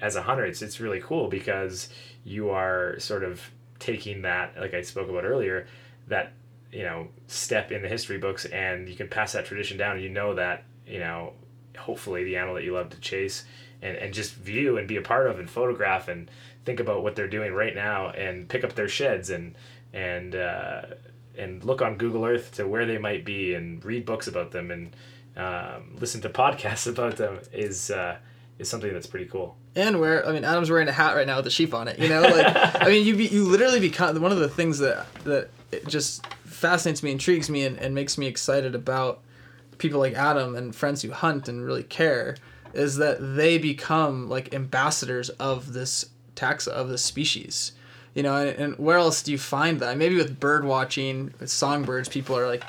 [0.00, 1.90] as a hunter it's it's really cool because
[2.24, 3.40] you are sort of
[3.78, 5.68] taking that like i spoke about earlier
[6.08, 6.32] that
[6.72, 10.02] you know step in the history books and you can pass that tradition down and
[10.02, 11.32] you know that you know
[11.76, 13.44] hopefully the animal that you love to chase
[13.80, 16.28] and, and just view and be a part of and photograph and
[16.68, 19.54] think about what they're doing right now and pick up their sheds and
[19.94, 20.82] and uh,
[21.34, 24.70] and look on Google Earth to where they might be and read books about them
[24.70, 24.94] and
[25.34, 28.18] um, listen to podcasts about them is uh,
[28.58, 29.56] is something that's pretty cool.
[29.74, 31.98] and where I mean Adam's wearing a hat right now with a sheep on it.
[31.98, 35.06] You know, like I mean you be, you literally become one of the things that
[35.24, 35.48] that
[35.86, 39.22] just fascinates me, intrigues me, and, and makes me excited about
[39.78, 42.36] people like Adam and friends who hunt and really care
[42.74, 46.04] is that they become like ambassadors of this
[46.38, 47.72] taxa of the species.
[48.14, 49.96] You know, and, and where else do you find that?
[49.96, 52.64] Maybe with bird watching, with songbirds, people are like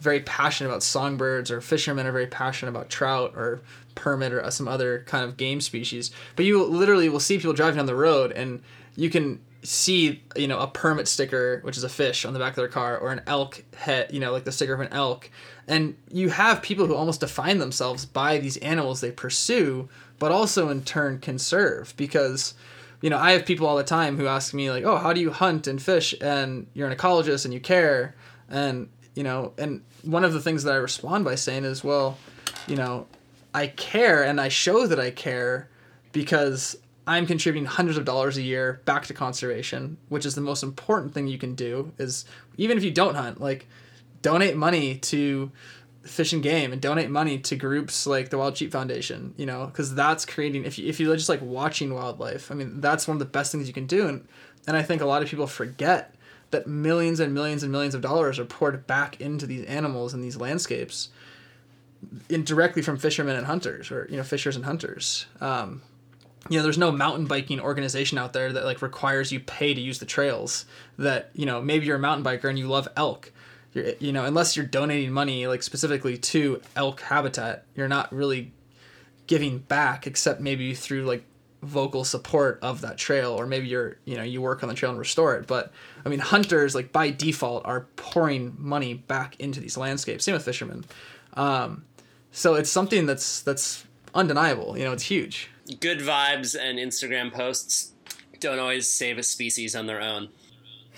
[0.00, 3.60] very passionate about songbirds, or fishermen are very passionate about trout or
[3.94, 6.10] permit or some other kind of game species.
[6.36, 8.62] But you literally will see people driving down the road, and
[8.96, 12.50] you can see you know a permit sticker, which is a fish, on the back
[12.50, 15.30] of their car, or an elk head, you know, like the sticker of an elk.
[15.66, 19.88] And you have people who almost define themselves by these animals they pursue,
[20.18, 22.54] but also in turn conserve because
[23.04, 25.20] you know, I have people all the time who ask me like, "Oh, how do
[25.20, 28.14] you hunt and fish?" And you're an ecologist and you care,
[28.48, 32.16] and you know, and one of the things that I respond by saying is, "Well,
[32.66, 33.06] you know,
[33.52, 35.68] I care and I show that I care
[36.12, 40.62] because I'm contributing hundreds of dollars a year back to conservation, which is the most
[40.62, 41.92] important thing you can do.
[41.98, 42.24] Is
[42.56, 43.66] even if you don't hunt, like,
[44.22, 45.52] donate money to
[46.04, 49.66] fish and game and donate money to groups like the Wild Sheep Foundation, you know,
[49.66, 53.16] because that's creating if you if you're just like watching wildlife, I mean that's one
[53.16, 54.26] of the best things you can do and
[54.66, 56.14] and I think a lot of people forget
[56.50, 60.22] that millions and millions and millions of dollars are poured back into these animals and
[60.22, 61.08] these landscapes
[62.28, 65.26] in directly from fishermen and hunters or you know fishers and hunters.
[65.40, 65.82] Um,
[66.48, 69.80] you know there's no mountain biking organization out there that like requires you pay to
[69.80, 70.66] use the trails
[70.98, 73.32] that you know maybe you're a mountain biker and you love elk
[73.74, 78.52] you're, you know unless you're donating money like specifically to elk habitat you're not really
[79.26, 81.24] giving back except maybe through like
[81.64, 84.90] vocal support of that trail or maybe you're you know you work on the trail
[84.90, 85.46] and restore it.
[85.46, 85.72] But
[86.04, 90.24] i mean hunters like by default are pouring money back into these landscapes.
[90.24, 90.84] Same with fishermen.
[91.34, 91.84] Um,
[92.30, 95.50] so it's something that's that's undeniable you know it's huge.
[95.80, 97.92] Good vibes and Instagram posts
[98.40, 100.28] don't always save a species on their own.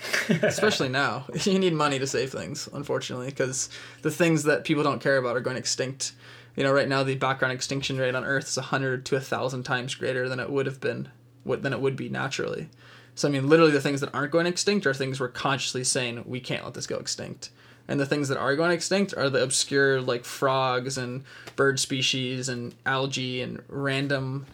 [0.29, 1.25] especially now.
[1.43, 3.69] You need money to save things unfortunately because
[4.01, 6.13] the things that people don't care about are going extinct.
[6.55, 9.95] You know right now the background extinction rate on earth is 100 to 1000 times
[9.95, 11.09] greater than it would have been
[11.45, 12.69] than it would be naturally.
[13.15, 16.23] So i mean literally the things that aren't going extinct are things we're consciously saying
[16.25, 17.49] we can't let this go extinct.
[17.87, 21.23] And the things that are going extinct are the obscure like frogs and
[21.55, 24.45] bird species and algae and random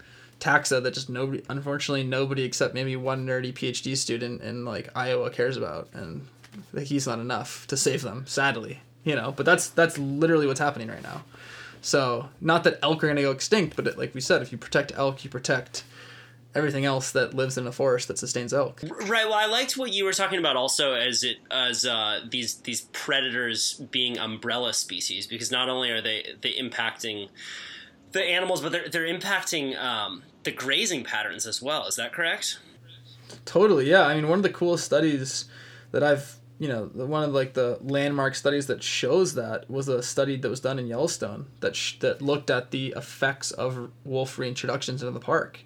[0.44, 5.30] taxa that just nobody unfortunately nobody except maybe one nerdy phd student in like iowa
[5.30, 6.28] cares about and
[6.82, 10.89] he's not enough to save them sadly you know but that's that's literally what's happening
[10.89, 11.24] right now
[11.82, 14.52] so not that elk are going to go extinct but it, like we said if
[14.52, 15.86] you protect elk you protect
[16.54, 19.26] everything else that lives in a forest that sustains elk Right.
[19.26, 22.82] Well, I liked what you were talking about also as it as uh, these these
[22.91, 27.30] predators being umbrella species because not only are they they impacting
[28.14, 31.88] the animals, but they're they're impacting um, the grazing patterns as well.
[31.88, 32.60] Is that correct?
[33.46, 34.06] Totally, yeah.
[34.06, 35.46] I mean, one of the coolest studies
[35.91, 40.04] that I've, you know, one of like the landmark studies that shows that was a
[40.04, 44.38] study that was done in Yellowstone that sh- that looked at the effects of wolf
[44.38, 45.60] reintroductions into the park.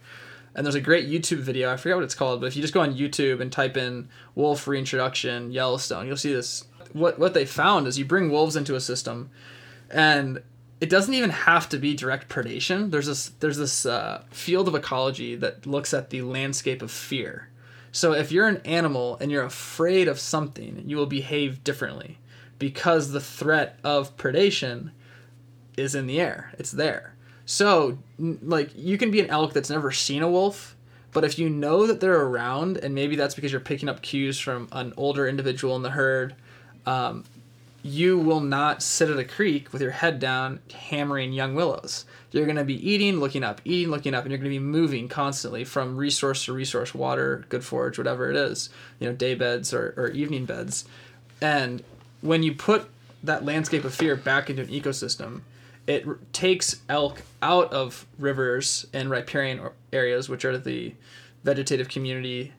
[0.55, 1.71] And there's a great YouTube video.
[1.71, 4.09] I forget what it's called, but if you just go on YouTube and type in
[4.33, 6.65] wolf reintroduction Yellowstone, you'll see this.
[6.93, 9.29] What what they found is you bring wolves into a system,
[9.91, 10.41] and
[10.79, 12.91] it doesn't even have to be direct predation.
[12.91, 17.49] There's this there's this uh, field of ecology that looks at the landscape of fear.
[17.91, 22.19] So if you're an animal and you're afraid of something, you will behave differently
[22.59, 24.91] because the threat of predation
[25.77, 26.53] is in the air.
[26.59, 27.15] It's there.
[27.45, 30.75] So like you can be an elk that's never seen a wolf,
[31.11, 34.37] but if you know that they're around and maybe that's because you're picking up cues
[34.37, 36.35] from an older individual in the herd,
[36.85, 37.23] um,
[37.83, 42.05] you will not sit at a creek with your head down hammering young willows.
[42.31, 44.63] You're going to be eating, looking up, eating, looking up, and you're going to be
[44.63, 48.69] moving constantly from resource to resource, water, good forage, whatever it is,
[48.99, 50.85] you know, day beds or, or evening beds.
[51.41, 51.83] And
[52.21, 52.89] when you put
[53.23, 55.41] that landscape of fear back into an ecosystem,
[55.85, 59.61] it r- takes elk out of rivers and riparian
[59.93, 60.93] areas, which are the
[61.43, 62.53] vegetative community,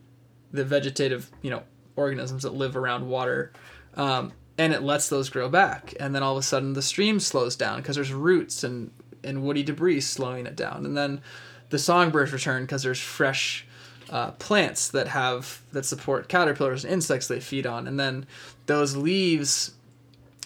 [0.53, 1.62] the vegetative, you know,
[1.97, 3.53] organisms that live around water.
[3.95, 5.94] Um, and it lets those grow back.
[6.00, 8.90] And then all of a sudden the stream slows down because there's roots and,
[9.22, 10.84] and woody debris slowing it down.
[10.84, 11.20] And then
[11.70, 13.64] the songbirds return because there's fresh
[14.11, 17.86] uh, plants that have that support caterpillars and insects they feed on.
[17.86, 18.26] And then
[18.66, 19.74] those leaves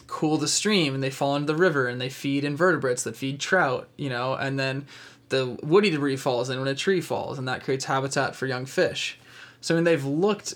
[0.09, 3.41] cool the stream and they fall into the river and they feed invertebrates that feed
[3.41, 4.85] trout, you know, and then
[5.31, 8.67] the woody debris falls in when a tree falls and that creates habitat for young
[8.67, 9.19] fish.
[9.63, 10.55] So I mean they've looked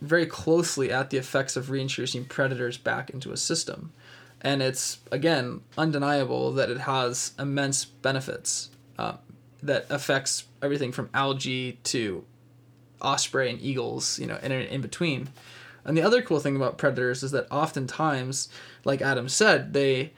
[0.00, 3.92] very closely at the effects of reintroducing predators back into a system.
[4.40, 9.16] And it's, again, undeniable that it has immense benefits uh,
[9.62, 12.24] that affects everything from algae to
[13.02, 15.28] osprey and eagles, you know, and in, in between.
[15.84, 18.48] And the other cool thing about predators is that oftentimes,
[18.84, 20.12] like Adam said, they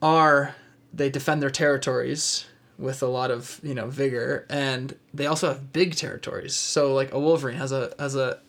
[0.00, 0.54] are
[0.92, 2.44] they defend their territories
[2.78, 6.54] with a lot of you know vigor, and they also have big territories.
[6.54, 8.40] So like a wolverine has a has a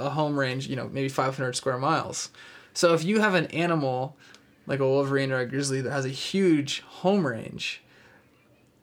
[0.00, 2.30] a home range, you know, maybe 500 square miles.
[2.74, 4.16] So if you have an animal
[4.66, 7.82] like a wolverine or a grizzly that has a huge home range,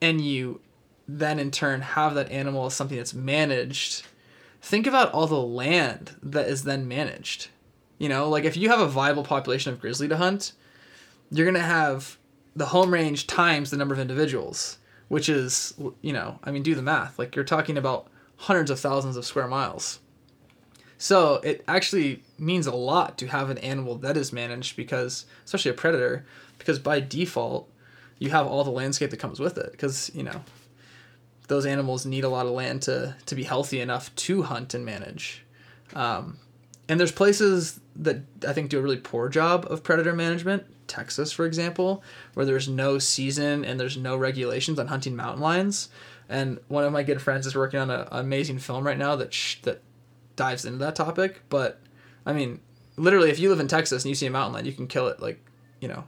[0.00, 0.60] and you
[1.08, 4.04] then in turn have that animal as something that's managed,
[4.60, 7.48] think about all the land that is then managed.
[7.96, 10.52] You know, like if you have a viable population of grizzly to hunt,
[11.30, 12.18] you're gonna have
[12.54, 14.78] the home range times the number of individuals,
[15.08, 17.18] which is, you know, I mean, do the math.
[17.18, 20.00] Like you're talking about hundreds of thousands of square miles.
[20.98, 25.70] So it actually means a lot to have an animal that is managed because, especially
[25.70, 26.26] a predator,
[26.58, 27.70] because by default,
[28.18, 29.70] you have all the landscape that comes with it.
[29.70, 30.42] Because you know,
[31.46, 34.84] those animals need a lot of land to to be healthy enough to hunt and
[34.84, 35.44] manage.
[35.94, 36.38] Um,
[36.88, 40.64] and there's places that I think do a really poor job of predator management.
[40.88, 42.02] Texas, for example,
[42.32, 45.90] where there's no season and there's no regulations on hunting mountain lions.
[46.30, 49.34] And one of my good friends is working on an amazing film right now that
[49.34, 49.82] sh- that
[50.38, 51.42] dives into that topic.
[51.50, 51.80] But
[52.24, 52.60] I mean,
[52.96, 55.08] literally, if you live in Texas and you see a mountain lion, you can kill
[55.08, 55.44] it like,
[55.80, 56.04] you know,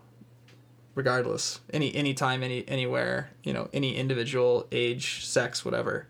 [0.94, 1.60] regardless.
[1.70, 6.06] Any any time, any anywhere, you know, any individual, age, sex, whatever.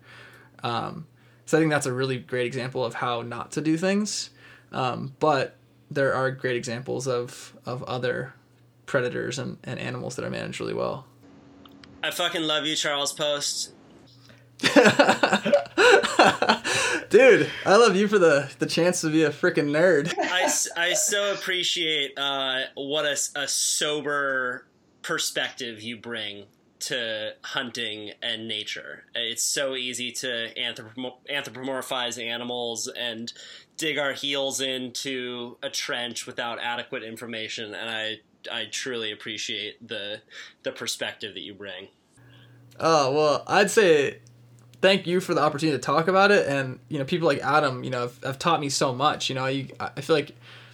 [0.62, 1.06] Um,
[1.46, 4.30] so I think that's a really great example of how not to do things.
[4.70, 5.56] Um, but
[5.90, 8.34] there are great examples of of other
[8.86, 11.06] predators and, and animals that are managed really well.
[12.02, 13.72] I fucking love you, Charles Post.
[17.10, 20.14] Dude, I love you for the, the chance to be a freaking nerd.
[20.16, 20.44] I,
[20.76, 24.66] I so appreciate uh, what a sober
[25.02, 26.44] perspective you bring
[26.78, 29.04] to hunting and nature.
[29.14, 33.32] It's so easy to anthropo- anthropomorphize animals and
[33.76, 38.20] dig our heels into a trench without adequate information, and I
[38.50, 40.22] I truly appreciate the
[40.62, 41.88] the perspective that you bring.
[42.78, 44.20] Oh well, I'd say
[44.80, 47.84] thank you for the opportunity to talk about it, and you know people like Adam,
[47.84, 49.28] you know, have, have taught me so much.
[49.28, 50.32] You know, you, I feel like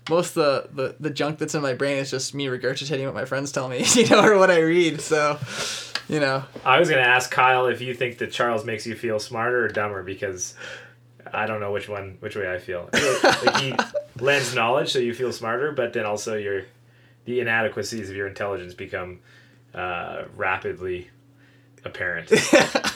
[0.09, 3.15] most of the, the the junk that's in my brain is just me regurgitating what
[3.15, 5.01] my friends tell me, you know, or what I read.
[5.01, 5.39] So,
[6.09, 9.19] you know, I was gonna ask Kyle if you think that Charles makes you feel
[9.19, 10.55] smarter or dumber because
[11.33, 12.89] I don't know which one, which way I feel.
[12.93, 16.63] I feel like he lends knowledge, so you feel smarter, but then also your
[17.25, 19.19] the inadequacies of your intelligence become
[19.75, 21.11] uh, rapidly
[21.85, 22.31] apparent.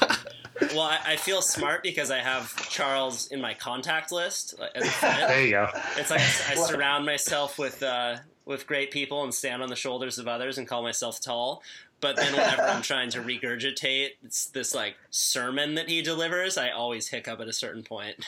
[0.60, 4.54] Well, I, I feel smart because I have Charles in my contact list.
[4.74, 5.18] as a friend.
[5.28, 5.68] There you go.
[5.96, 9.76] It's like I, I surround myself with uh, with great people and stand on the
[9.76, 11.62] shoulders of others and call myself tall.
[12.00, 16.70] But then whenever I'm trying to regurgitate it's this like sermon that he delivers, I
[16.70, 18.24] always hiccup at a certain point.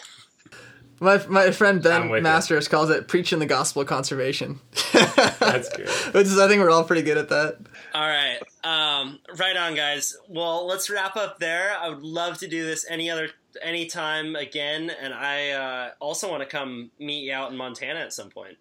[1.03, 2.23] My my friend Ben with you.
[2.23, 4.61] Masters calls it preaching the gospel of conservation,
[4.93, 5.89] That's good.
[6.15, 7.59] which is I think we're all pretty good at that.
[7.95, 10.17] All right, um, right on, guys.
[10.29, 11.75] Well, let's wrap up there.
[11.79, 13.31] I would love to do this any other
[13.63, 18.01] any time again, and I uh, also want to come meet you out in Montana
[18.01, 18.57] at some point.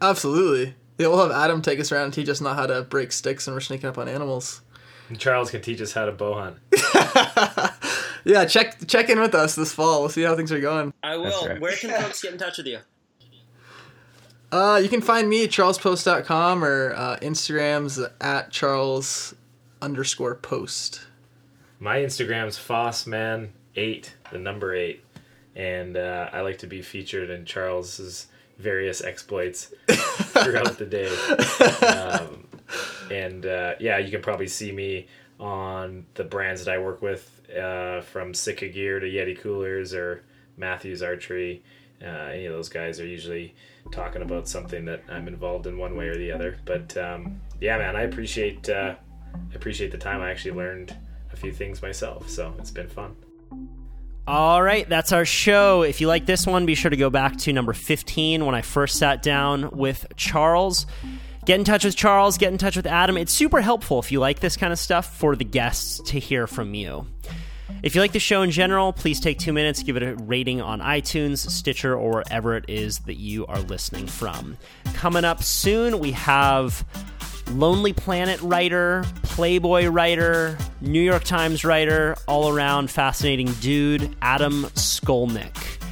[0.00, 0.74] Absolutely.
[0.98, 3.46] Yeah, we'll have Adam take us around and teach us not how to break sticks
[3.48, 4.62] and we're sneaking up on animals.
[5.08, 6.56] And Charles can teach us how to bow hunt.
[8.24, 10.00] Yeah, check check in with us this fall.
[10.00, 10.92] We'll see how things are going.
[11.02, 11.46] I will.
[11.46, 11.60] right.
[11.60, 12.78] Where can folks get in touch with you?
[14.50, 19.34] Uh, you can find me at charlespost.com or uh, Instagram's at charles
[19.82, 21.06] underscore post.
[21.80, 25.04] My Instagram's fossman8, the number eight,
[25.56, 28.28] and uh, I like to be featured in Charles's
[28.58, 31.08] various exploits throughout the day.
[31.84, 32.46] Um,
[33.10, 35.08] and uh, yeah, you can probably see me
[35.40, 40.24] on the brands that I work with, uh, from Sitka Gear to Yeti Coolers or
[40.56, 41.62] Mathews Archery.
[42.02, 43.54] Uh, any of those guys are usually
[43.92, 46.58] talking about something that I'm involved in one way or the other.
[46.64, 48.94] But um, yeah, man, I appreciate uh,
[49.54, 50.20] appreciate the time.
[50.20, 50.96] I actually learned
[51.32, 53.16] a few things myself, so it's been fun.
[54.26, 55.82] All right, that's our show.
[55.82, 58.62] If you like this one, be sure to go back to number 15 when I
[58.62, 60.86] first sat down with Charles.
[61.44, 63.18] Get in touch with Charles, get in touch with Adam.
[63.18, 66.46] It's super helpful if you like this kind of stuff for the guests to hear
[66.46, 67.06] from you.
[67.84, 70.62] If you like the show in general, please take two minutes, give it a rating
[70.62, 74.56] on iTunes, Stitcher, or wherever it is that you are listening from.
[74.94, 76.82] Coming up soon, we have
[77.50, 85.83] Lonely Planet writer, Playboy writer, New York Times writer, all around fascinating dude, Adam Skolnick.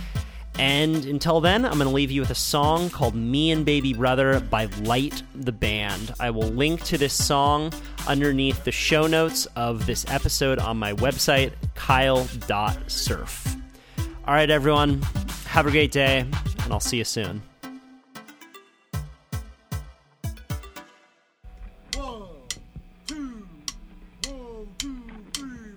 [0.58, 3.94] And until then, I'm going to leave you with a song called Me and Baby
[3.94, 6.12] Brother by Light the Band.
[6.20, 7.72] I will link to this song
[8.06, 13.56] underneath the show notes of this episode on my website, kyle.surf.
[14.26, 15.00] All right, everyone,
[15.46, 17.42] have a great day, and I'll see you soon.
[21.94, 22.28] One,
[23.06, 23.46] two,
[24.28, 25.02] one, two,
[25.32, 25.72] three,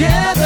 [0.00, 0.39] together.